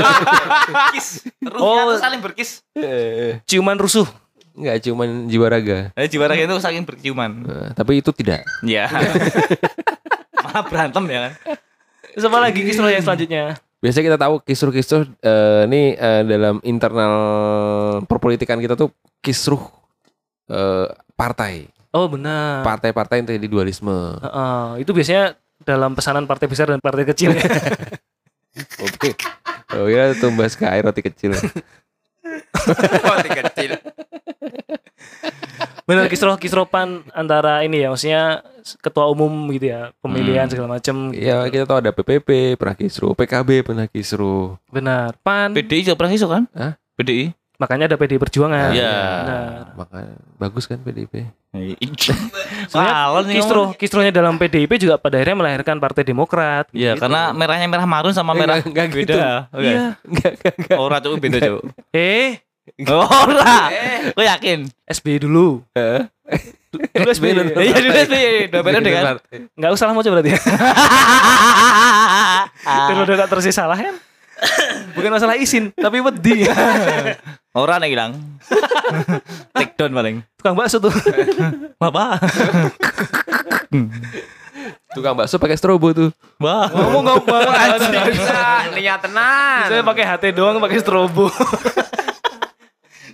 [0.97, 1.29] Kis.
[1.45, 1.99] Ruhnya Oh.
[2.01, 2.65] saling berkis.
[2.73, 4.09] Eh, Ciuman rusuh.
[4.57, 5.79] Enggak, ciuman jiwa raga.
[5.93, 7.45] Eh, jiwa raga itu saling berciuman.
[7.45, 8.41] Eh, tapi itu tidak.
[8.65, 8.89] Iya.
[10.45, 11.33] Malah berantem ya kan.
[12.17, 13.61] Terus apa lagi Kisro yang selanjutnya?
[13.85, 17.15] Biasanya kita tahu kisruh-kisruh eh, ini eh, dalam internal
[18.09, 18.89] perpolitikan kita tuh
[19.21, 19.61] kisruh
[20.49, 21.69] eh, partai.
[21.93, 22.65] Oh benar.
[22.65, 23.93] Partai-partai yang terjadi dualisme.
[24.21, 27.37] Heeh, itu biasanya dalam pesanan partai besar dan partai kecil.
[28.89, 29.13] Oke.
[29.77, 31.37] Oh ya tumbas ke air roti kecil.
[33.07, 33.73] Roti kecil.
[35.83, 38.43] Benar Kisro Kisropan antara ini ya maksudnya
[38.79, 40.53] ketua umum gitu ya pemilihan Hmm.
[40.53, 40.97] segala macam.
[41.11, 44.59] Ya kita tahu ada PPP pernah kisruh, PKB pernah kisruh.
[44.67, 45.15] Benar.
[45.21, 45.55] Pan.
[45.55, 46.43] PDI juga pernah isu kan?
[46.51, 46.75] Hah?
[46.95, 47.31] PDI.
[47.57, 48.69] Makanya ada PD Perjuangan.
[48.69, 48.97] Iya.
[49.17, 49.63] Benar.
[49.75, 49.99] Maka
[50.37, 51.25] bagus kan PDIP.
[52.69, 53.79] Soalnya nih Kisro, ngomong.
[53.79, 56.69] Kisronya dalam PDIP juga pada akhirnya melahirkan Partai Demokrat.
[56.71, 57.01] Iya, Gitu.
[57.01, 59.17] karena merahnya merah marun sama merah Enggak, enggak gitu.
[59.17, 59.31] beda.
[59.51, 59.65] Oke.
[59.65, 59.81] Iya.
[60.03, 60.77] Enggak, enggak, enggak.
[60.77, 61.61] Ora cuk beda cuk.
[61.93, 62.29] Eh,
[62.91, 63.57] Ora.
[64.11, 64.67] Kau yakin?
[64.85, 65.63] SBY dulu.
[65.73, 66.03] Eh,
[66.75, 67.31] Dulu SBY.
[67.33, 68.05] nonton Iya, dulu partai.
[68.05, 69.05] SBY, dua periode kan.
[69.55, 70.31] Enggak usah lah mau coba berarti.
[72.91, 73.95] Periode gak tersisa salah kan?
[74.93, 76.45] Bukan masalah izin, tapi wedi.
[77.55, 78.13] Ora nek ilang.
[79.57, 80.17] Take down paling.
[80.37, 80.93] Tukang bakso tuh.
[81.81, 82.21] Bapak.
[84.93, 86.11] Tukang bakso pakai strobo tuh.
[86.37, 86.69] Wah.
[86.69, 87.53] Ngomong ngomong
[88.13, 89.73] Bisa niat tenan.
[89.73, 91.33] Saya pakai HT doang pakai strobo.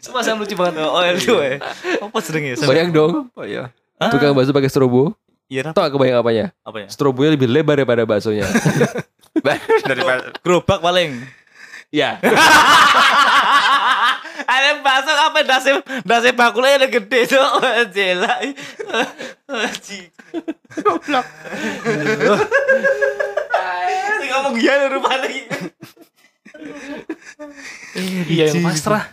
[0.03, 0.83] Semua lucu banget.
[0.83, 1.63] Oh, itu eh.
[2.03, 2.59] Apa sering ya?
[2.67, 3.31] Bayang dong.
[3.39, 3.71] Oh iya.
[4.11, 5.15] Tukang bakso pakai strobo.
[5.47, 6.47] Iya, gak kebayang apanya?
[6.65, 6.89] apa ya?
[6.89, 8.49] Strobonya lebih lebar daripada baksonya.
[9.85, 11.21] Daripada Gerobak paling.
[11.93, 12.17] ya.
[14.53, 15.71] Ada bakso apa dasi
[16.03, 17.47] dasi bakulnya ada gede tuh.
[17.95, 18.33] Jela.
[19.47, 20.09] Anjing.
[20.83, 21.27] Goblok.
[24.19, 25.29] Si ngomong gila rupanya.
[28.27, 29.05] Iya yang pasrah.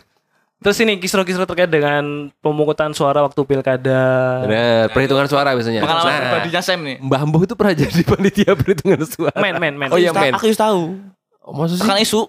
[0.60, 4.00] Terus ini kisro-kisro terkait dengan pemungutan suara waktu pilkada.
[4.44, 5.80] Benar, perhitungan suara biasanya.
[5.80, 6.96] Pengalaman Nah, pribadinya Sam nih.
[7.00, 9.40] Mbah Mboh itu pernah jadi panitia perhitungan suara.
[9.40, 9.88] Men, men, men.
[9.88, 10.36] Oh iya, men.
[10.36, 11.00] Aku harus tahu.
[11.40, 11.82] Oh, maksud sih?
[11.82, 12.28] Tekan isu.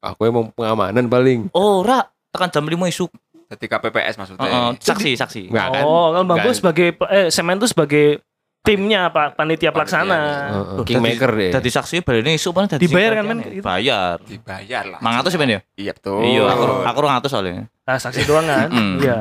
[0.00, 1.52] Aku emang pengamanan paling.
[1.52, 2.08] Oh, ora.
[2.32, 3.06] Tekan jam 5 isu.
[3.46, 4.42] ketika PPS maksudnya.
[4.42, 5.42] Heeh, saksi, saksi.
[5.54, 5.82] Enggak kan?
[5.86, 6.56] Oh, kalau Bambu Nggak.
[6.56, 8.18] sebagai eh Semen tuh sebagai
[8.66, 10.18] timnya apa panitia pelaksana.
[10.50, 11.50] Heeh, Kingmaker deh.
[11.54, 13.38] Jadi saksi balik isu mana Dibayar kan, men?
[13.62, 14.18] Bayar.
[14.26, 14.98] Dibayar lah.
[14.98, 15.60] Mangatus sih men ya?
[15.78, 16.26] Iya betul.
[16.26, 17.64] Iya, aku aku 200 soalnya.
[17.86, 18.68] Nah, saksi doang kan?
[18.76, 18.98] Mm.
[18.98, 19.18] Iya.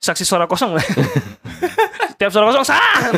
[0.00, 0.78] Saksi suara kosong.
[2.22, 2.78] Tiap suara kosong sah.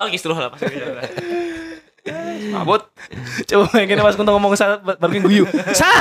[0.00, 0.64] Oh, kisruh lah pasti.
[2.56, 2.88] Mabut.
[3.44, 5.44] Coba bayangin Mas Kunto ngomong sah baru guyu.
[5.76, 6.00] Sah.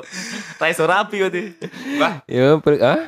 [0.00, 0.56] Goblok.
[0.56, 1.40] Raiso rapi waktu.
[2.24, 2.98] Ya, per, ah?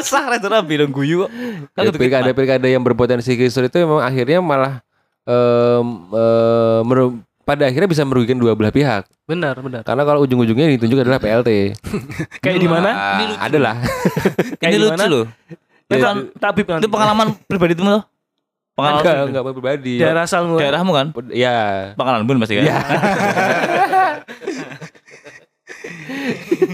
[0.00, 1.30] Sah raiso rapi dong guyu kok.
[1.72, 4.84] Kan Ya, pilkada-pilkada yang berpotensi kisur itu memang akhirnya malah
[5.24, 5.80] eh,
[6.82, 9.06] meru- pada akhirnya bisa merugikan dua belah pihak.
[9.22, 9.82] Benar, benar.
[9.82, 11.78] Karena kalau ujung-ujungnya yang ditunjuk adalah PLT.
[12.42, 12.90] Kayak di mana?
[12.90, 13.78] Ah, Adalah.
[14.60, 15.06] Kayak Ini di lucu mana?
[15.06, 15.26] loh.
[15.86, 16.16] Itu Itu, kan
[16.82, 18.02] itu pengalaman pribadi itu loh.
[18.74, 19.30] Pengalaman Enggak, pribadi.
[19.30, 19.92] enggak pribadi.
[19.96, 20.54] Daerah asalmu.
[20.58, 21.06] daerahmu kan?
[21.30, 21.56] Ya.
[21.94, 22.64] Pengalaman pun pasti kan?
[22.66, 22.78] Ya.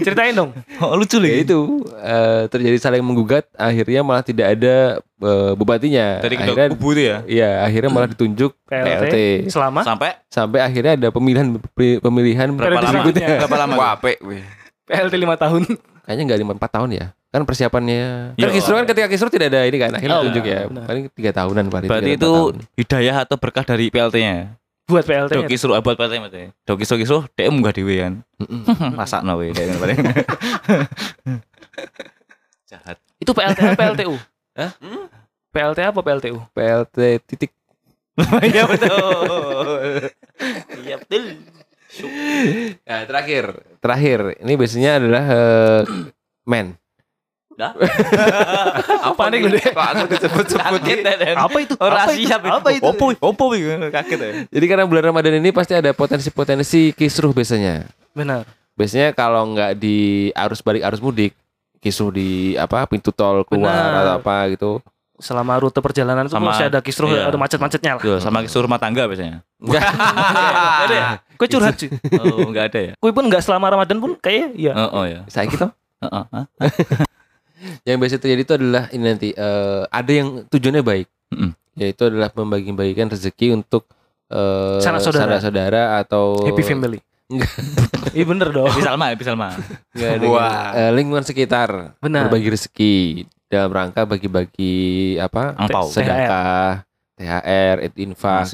[0.01, 0.51] Ceritain dong.
[0.81, 1.29] Oh, lucu loh.
[1.29, 1.57] Ya itu
[1.95, 6.19] eh, terjadi saling menggugat, akhirnya malah tidak ada eh, bupatinya.
[6.21, 7.17] Dari akhirnya, kubu itu ya.
[7.25, 8.85] Iya, akhirnya malah ditunjuk PLT.
[8.85, 9.15] PLT.
[9.49, 11.47] Selama Sampai Sampai akhirnya ada pemilihan
[11.77, 13.01] pemilihan berapa lama?
[13.13, 13.73] Berapa lama?
[13.77, 13.93] Wah.
[14.83, 15.61] PLT 5 tahun.
[16.03, 17.05] Kayaknya nggak lima empat tahun ya.
[17.31, 18.35] Kan persiapannya.
[18.35, 18.53] Kan Yo.
[18.53, 19.95] kisru kan ketika kisru tidak ada ini kan.
[19.95, 20.59] Akhirnya Oh, ditunjuk ya.
[20.67, 20.85] benar.
[20.85, 21.87] Paling tiga tahunan paling.
[21.89, 22.55] Berarti itu tahun.
[22.75, 24.59] hidayah atau berkah dari PLT-nya.
[24.83, 25.31] Buat PLT.
[25.39, 26.51] Doki suruh buat PLT maksudnya.
[26.67, 28.13] Doki suruh kisruh, dia munggah dewe kan.
[28.99, 29.95] Masak no we, dia paling.
[32.69, 32.97] Jahat.
[33.19, 34.15] Itu PLT apa PLTU?
[34.59, 34.71] Hah?
[35.55, 36.37] PLT apa PLTU?
[36.51, 37.51] PLT titik
[38.45, 40.05] Iya betul.
[40.85, 41.23] Iya betul.
[42.85, 43.45] Nah, terakhir,
[43.81, 44.19] terakhir.
[44.37, 45.81] Ini biasanya adalah eh,
[46.51, 46.77] men.
[49.13, 49.61] Apa nih gue?
[49.61, 51.33] Kok aku disebut-sebut Kaget deh.
[51.37, 51.73] Apa itu?
[51.77, 52.11] Oh, Apa?
[52.59, 52.83] Apa itu?
[52.83, 54.31] Opo, opo kaget ya.
[54.49, 57.85] Jadi karena bulan Ramadan ini pasti ada potensi-potensi kisruh biasanya.
[58.13, 58.45] Benar.
[58.73, 61.37] Biasanya kalau nggak di arus balik arus mudik,
[61.77, 64.01] kisruh di apa pintu tol keluar Benar.
[64.01, 64.71] atau apa gitu.
[65.21, 67.29] Selama rute perjalanan itu Sama- masih ada kisruh, iya.
[67.29, 68.01] ada macet-macetnya lah.
[68.01, 69.45] Tuh, sama kisah rumah tangga biasanya.
[69.61, 69.81] Enggak.
[70.89, 71.05] Ada ya?
[71.37, 71.87] Kue curhat sih.
[72.19, 72.93] Oh, enggak ada ya.
[72.99, 74.73] Kue pun nggak selama Ramadan pun kayaknya iya.
[74.75, 75.23] Oh, oh ya.
[75.31, 75.69] Saya gitu.
[76.03, 76.43] Heeh.
[77.83, 81.51] Yang biasa terjadi itu adalah ini nanti eh, ada yang tujuannya baik, Mm-mm.
[81.75, 83.87] yaitu adalah membagi-bagikan rezeki untuk
[84.27, 85.37] eh, Sanak saudara.
[85.37, 86.99] saudara atau Happy family.
[87.25, 87.49] Enggak.
[88.13, 88.69] Iya bener dong.
[88.69, 89.49] Epi Salma, Epi Salma.
[89.89, 90.69] Enggak ada Wah.
[90.71, 92.29] eh, lingkungan sekitar Benar.
[92.29, 92.93] berbagi rezeki
[93.47, 94.75] dalam rangka bagi-bagi
[95.17, 95.89] apa Angpau.
[95.89, 98.49] sedekah THR infak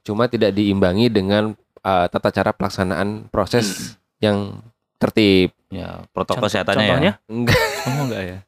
[0.00, 4.58] cuma tidak diimbangi dengan eh, tata cara pelaksanaan proses yang
[4.96, 7.12] tertib ya protokol kesehatannya contohnya?
[7.12, 7.14] ya.
[7.28, 8.38] enggak Oh, enggak ya.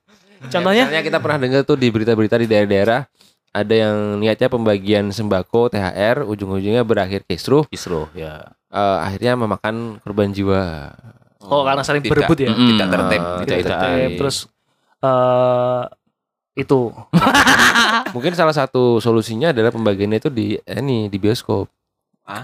[0.46, 0.86] Contohnya?
[0.86, 3.00] Misalnya kita pernah dengar tuh di berita-berita di daerah-daerah
[3.48, 8.44] ada yang niatnya pembagian sembako THR ujung-ujungnya berakhir kisruh Kisruh ya.
[8.68, 10.92] eh, akhirnya memakan korban jiwa
[11.40, 12.12] Oh, karena saling Tidak.
[12.12, 12.52] berebut ya.
[12.52, 12.76] Mm-mm.
[12.76, 13.20] Tidak tertib.
[13.20, 14.10] Ah, Tidak Tidak tertib.
[14.20, 14.36] Terus
[14.98, 15.82] eh
[16.58, 16.80] itu
[18.14, 21.70] mungkin salah satu solusinya adalah pembagiannya itu di eh, ini di bioskop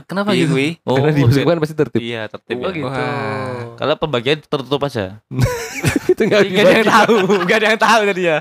[0.04, 0.56] kenapa Iya, gitu?
[0.82, 2.56] Oh, karena di kan pasti tertib Iya, tertib.
[2.58, 2.74] Oh ya.
[2.74, 2.88] gitu.
[2.88, 3.76] Wah.
[3.76, 5.20] Kalau pembagian tertutup aja.
[6.10, 8.38] itu nggak Enggak ada yang tahu, enggak ada yang tahu tadi ya.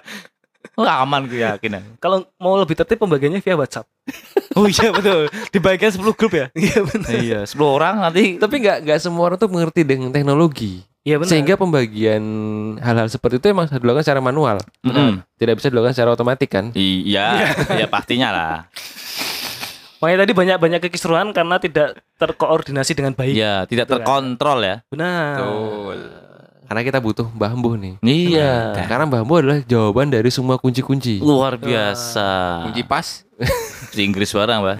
[0.74, 1.70] Oh, aman gue yakin.
[1.70, 1.82] ya.
[1.98, 3.86] Kalau mau lebih tertib pembagiannya via WhatsApp.
[4.54, 5.34] Oh iya betul.
[5.50, 6.46] Dibagikan 10 grup ya?
[6.54, 7.10] Iya benar.
[7.10, 11.30] Iya, 10 orang nanti tapi nggak nggak semua orang tuh mengerti dengan teknologi Iya benar.
[11.34, 12.22] sehingga pembagian
[12.78, 15.26] hal-hal seperti itu emang harus dilakukan secara manual Mm-mm.
[15.36, 18.58] tidak bisa dilakukan secara otomatis kan Iya, ya pastinya lah.
[20.04, 23.32] Makanya tadi banyak-banyak kekisruhan karena tidak terkoordinasi dengan baik.
[23.32, 24.04] Iya, tidak Betul kan?
[24.04, 24.76] terkontrol ya.
[24.92, 25.34] Benar.
[25.40, 26.00] Betul.
[26.64, 28.74] karena kita butuh bambu nih Iya.
[28.90, 32.66] karena bambu adalah jawaban dari semua kunci-kunci Luar biasa.
[32.66, 33.22] Kunci pas.
[33.94, 34.78] Di Inggris barang, Mbak.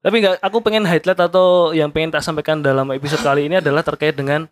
[0.00, 3.84] Tapi enggak aku pengen highlight atau yang pengen tak sampaikan dalam episode kali ini adalah
[3.84, 4.48] terkait dengan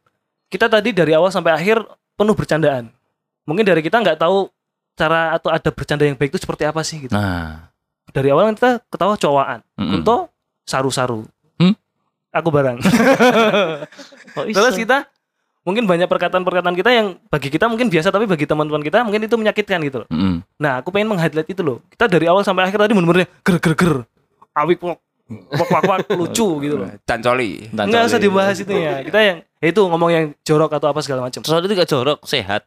[0.52, 1.82] kita tadi dari awal sampai akhir
[2.14, 2.92] penuh bercandaan.
[3.48, 4.46] Mungkin dari kita nggak tahu
[4.94, 7.16] cara atau ada bercanda yang baik itu seperti apa sih gitu.
[7.16, 7.72] Nah,
[8.10, 9.60] Dari awal kita ketawa cowaan.
[9.76, 10.00] mm-mm.
[10.00, 10.32] Kunto
[10.64, 11.24] saru-saru.
[11.58, 11.74] Hmm?
[12.32, 12.78] Aku barang.
[14.36, 14.60] Oh, iso.
[14.60, 15.08] Terus kita
[15.66, 19.34] mungkin banyak perkataan-perkataan kita yang bagi kita mungkin biasa tapi bagi teman-teman kita mungkin itu
[19.34, 20.08] menyakitkan gitu loh.
[20.12, 20.44] Mm-mm.
[20.60, 21.82] Nah, aku pengen meng-highlight itu loh.
[21.90, 23.94] Kita dari awal sampai akhir tadi bener-bener ger ger ger.
[24.54, 24.98] Awik wak
[25.28, 26.88] wak wak, wak, lucu gitu loh.
[27.04, 27.68] Cancoli.
[27.72, 29.02] Dan Enggak usah dibahas itu ya.
[29.02, 31.40] Kita yang ya itu ngomong yang jorok atau apa segala macam.
[31.42, 32.64] Soalnya itu gak jorok, sehat.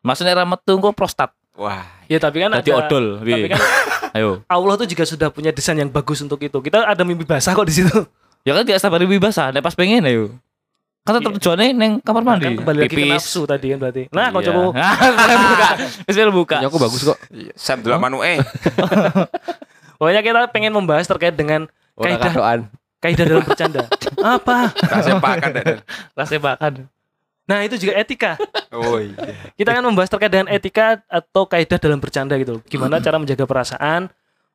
[0.00, 1.30] Maksudnya ramet tuh kok prostat.
[1.60, 1.84] Wah.
[2.08, 3.20] Ya tapi kan Tadi ada odol.
[3.20, 3.60] tapi kan
[4.16, 4.40] Ayo.
[4.48, 6.56] Allah tuh juga sudah punya desain yang bagus untuk itu.
[6.56, 7.94] Kita ada mimpi basah kok di situ.
[8.42, 10.32] Ya kan gak sabar lebih basah, nek pas pengen ayo.
[11.00, 11.36] Kan tetep Iya.
[11.38, 12.44] tujuannya neng kamar mandi.
[12.44, 13.12] Kan kembali lagi ke Pipis.
[13.14, 14.02] nafsu tadi kan berarti.
[14.10, 14.48] Nah, kok Iya.
[14.48, 14.94] coba Nah,
[15.46, 15.68] buka.
[16.02, 16.56] Bisa buka.
[16.58, 17.52] Punya aku bagus kok Iya.
[17.54, 18.40] Sam dulu manu eh.
[20.00, 22.64] Pokoknya kita pengen membahas terkait dengan Kaidah.
[23.00, 23.84] kaidah dalam bercanda.
[24.18, 24.72] apa?
[24.74, 25.64] Kasih pakan dan.
[26.16, 26.72] Rasa makan.
[27.50, 28.38] Nah, itu juga etika.
[28.70, 29.34] Oh iya.
[29.52, 32.62] Kita akan membahas terkait dengan etika atau kaidah dalam bercanda gitu.
[32.64, 34.06] Gimana cara menjaga perasaan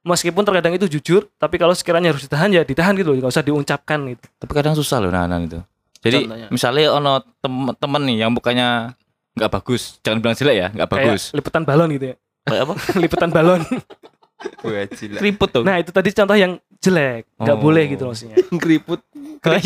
[0.02, 3.44] meskipun terkadang itu jujur, tapi kalau sekiranya harus ditahan ya ditahan gitu loh, nggak usah
[3.44, 4.24] diucapkan gitu.
[4.38, 5.60] Tapi kadang susah loh nahan itu.
[6.00, 6.48] Jadi Contohnya?
[6.54, 8.94] misalnya ono tem- temen nih yang bukannya
[9.36, 11.22] nggak bagus, jangan bilang jelek ya, nggak bagus.
[11.28, 12.16] Kayak liputan balon gitu ya.
[12.46, 12.74] Kayak apa?
[13.04, 13.62] liputan balon.
[15.18, 15.64] Keriput tuh.
[15.66, 17.60] Nah, itu tadi contoh yang jelek, nggak Oh.
[17.60, 18.38] boleh gitu maksudnya.
[18.62, 19.02] keriput
[19.42, 19.58] kan.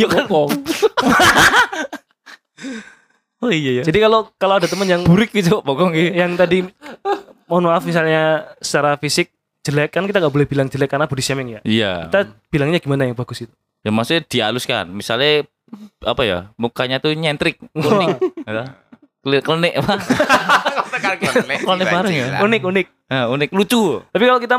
[3.40, 3.84] oh iya ya.
[3.84, 5.96] Jadi kalau kalau ada temen yang burik gitu pokoknya.
[5.96, 6.14] gitu.
[6.14, 6.58] yang tadi
[7.46, 8.24] mohon maaf misalnya
[8.58, 11.60] secara fisik jelek kan kita nggak boleh bilang jelek karena body shaming ya.
[11.62, 11.92] Iya.
[12.08, 13.54] Kita bilangnya gimana yang bagus itu?
[13.80, 14.90] Ya maksudnya dihaluskan.
[14.90, 15.48] Misalnya
[16.02, 16.38] apa ya?
[16.56, 18.16] Mukanya tuh nyentrik, kuning.
[18.48, 18.76] ya.
[19.20, 19.94] Keli- Klenik apa?
[21.60, 22.26] Klenik bareng ya.
[22.40, 22.88] Unik unik.
[23.10, 24.00] Nah, unik lucu.
[24.06, 24.56] Tapi kalau kita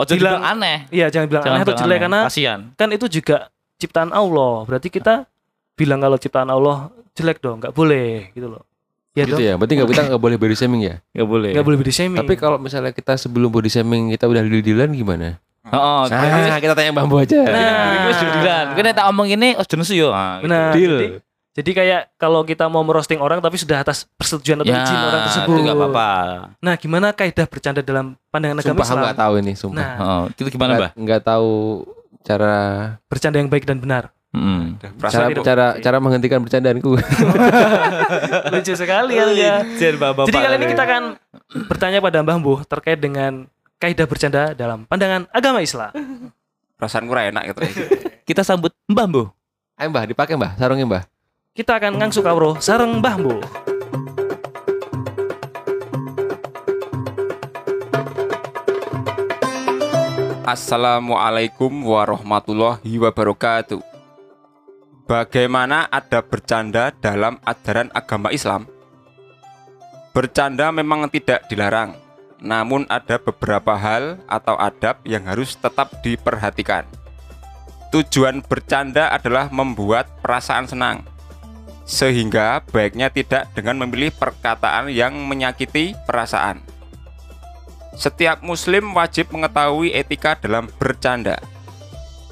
[0.00, 0.88] Oh jadi Bilang- aneh.
[0.88, 2.04] iya jangan bilang aneh atau bilang jelek aneh.
[2.08, 2.60] karena kasihan.
[2.72, 4.64] kan itu juga ciptaan Allah.
[4.64, 5.28] Berarti kita
[5.76, 8.62] bilang kalau ciptaan Allah jelek dong, nggak boleh gitu loh.
[9.10, 9.42] Ya gitu dong.
[9.42, 11.50] ya berarti nggak kita nggak boleh body shaming ya Gak boleh.
[11.50, 12.18] Nggak boleh body shaming.
[12.20, 16.90] tapi kalau misalnya kita sebelum body shaming kita udah deal-dealan gimana Oh, nah kita tanya
[16.90, 18.06] bambu aja Nah.
[18.06, 18.64] Wis judilan.
[18.72, 20.08] Kene tak omong ini oh jenis yo.
[20.08, 20.50] Ah, gitu.
[20.72, 20.94] Deal.
[20.96, 21.06] Jadi,
[21.52, 25.22] jadi kayak kalau kita mau merosting orang tapi sudah atas persetujuan atau Ya, izin orang
[25.26, 25.52] tersebut.
[25.52, 26.08] itu gak apa-apa.
[26.56, 29.02] Nah, gimana kaidah bercanda dalam pandangan agama sumpah aku Islam?
[29.04, 30.78] nggak tahu ini sumpah Nah, Oh, itu gimana, Mbak?
[30.78, 31.50] nggak nggak tahu
[32.20, 32.54] cara
[33.04, 34.02] bercanda yang baik dan benar.
[34.30, 34.78] Hmm.
[35.02, 35.42] cara itu.
[35.42, 36.94] cara cara menghentikan bercandaanku
[38.54, 39.26] Lucu sekali ya.
[39.34, 39.54] ya.
[39.66, 41.02] Jadi kali ini kita akan
[41.66, 43.50] bertanya pada Mbah Mbuh terkait dengan
[43.82, 45.90] kaidah bercanda dalam pandangan agama Islam.
[46.78, 47.60] perasaan kurang enak gitu.
[48.30, 49.24] Kita sambut Mbah Mbo.
[49.76, 51.04] Ayo mbah, dipakai mbah, sarungnya mbah.
[51.50, 53.36] Kita akan ngangsu kawruh sareng Mbah Mbo.
[60.46, 63.89] Assalamualaikum warahmatullahi wabarakatuh.
[65.10, 68.70] Bagaimana ada bercanda dalam ajaran agama Islam?
[70.14, 71.98] Bercanda memang tidak dilarang,
[72.38, 76.86] namun ada beberapa hal atau adab yang harus tetap diperhatikan.
[77.90, 81.02] Tujuan bercanda adalah membuat perasaan senang,
[81.82, 86.62] sehingga baiknya tidak dengan memilih perkataan yang menyakiti perasaan.
[87.98, 91.42] Setiap muslim wajib mengetahui etika dalam bercanda.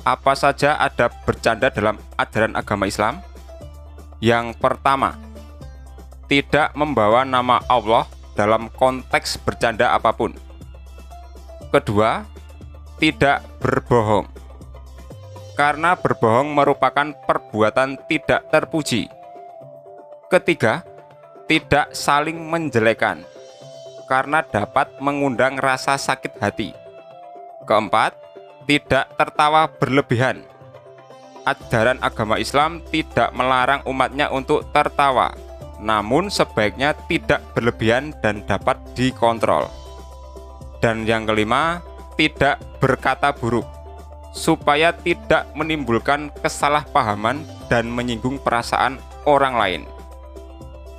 [0.09, 3.21] Apa saja adab bercanda dalam ajaran agama Islam?
[4.25, 5.21] Yang pertama,
[6.33, 10.33] tidak membawa nama Allah dalam konteks bercanda apa pun.
[11.69, 12.25] Kedua,
[12.97, 14.25] tidak berbohong.
[15.53, 19.13] Karena berbohong merupakan perbuatan tidak terpuji.
[20.33, 20.89] Ketiga,
[21.45, 23.29] tidak saling menjelekan
[24.09, 26.73] karena dapat mengundang rasa sakit hati.
[27.69, 28.17] Keempat,
[28.69, 30.45] tidak tertawa berlebihan.
[31.49, 35.33] Ajaran agama Islam tidak melarang umatnya untuk tertawa,
[35.81, 39.73] namun sebaiknya tidak berlebihan dan dapat dikontrol.
[40.85, 41.81] Dan yang kelima,
[42.21, 43.65] tidak berkata buruk,
[44.37, 47.41] supaya tidak menimbulkan kesalahpahaman
[47.73, 49.83] dan menyinggung perasaan orang lain.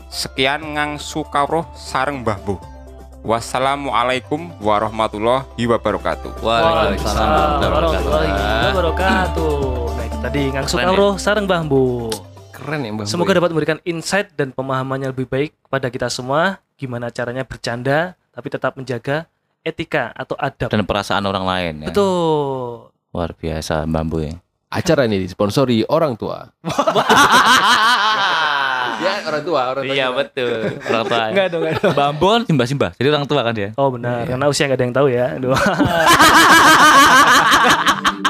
[0.10, 2.58] Sekian ngang sukawroh sareng Mbah Bu.
[3.20, 6.40] Wassalamualaikum warahmatullahi wabarakatuh.
[6.40, 8.32] Waalaikumsalam warahmatullahi
[8.72, 9.52] wabarakatuh.
[9.92, 10.90] Nah itu tadi ngangsu Keren ya?
[10.96, 12.08] kawruh sareng Mbah Mbo.
[12.56, 13.04] Keren ya mbah.
[13.04, 13.38] Semoga Boy.
[13.44, 18.80] dapat memberikan insight dan pemahamannya lebih baik kepada kita semua gimana caranya bercanda tapi tetap
[18.80, 19.28] menjaga
[19.68, 20.72] etika atau adab.
[20.72, 21.74] Dan perasaan orang lain.
[21.84, 21.88] Ya.
[21.92, 22.88] Betul.
[23.12, 24.36] Luar biasa Mbah Mbo ya.
[24.70, 26.46] Acara ini disponsori orang tua.
[29.30, 29.94] orang tua, orang tua.
[29.96, 30.60] Iya betul.
[30.90, 31.24] Orang tua.
[31.30, 31.94] Enggak dong, enggak dong.
[31.94, 32.92] Mbah Mbo kan simbah-simbah.
[32.98, 33.70] Jadi orang tua kan dia.
[33.78, 35.26] Oh benar, karena usia nggak ada yang tahu ya.
[35.38, 35.54] Aduh.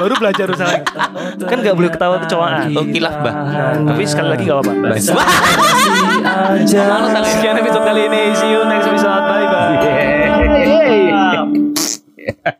[0.00, 0.80] Baru belajar usaha.
[1.44, 2.72] Kan nggak boleh ketawa kecowaan.
[2.72, 3.34] Oh kilaf Mbah.
[3.34, 4.96] Nah, tapi sekali lagi nggak apa-apa.
[4.96, 5.12] Aja.
[7.24, 8.32] Sekian episode kali ini.
[8.36, 9.24] See you next episode.
[9.28, 9.76] Bye bye.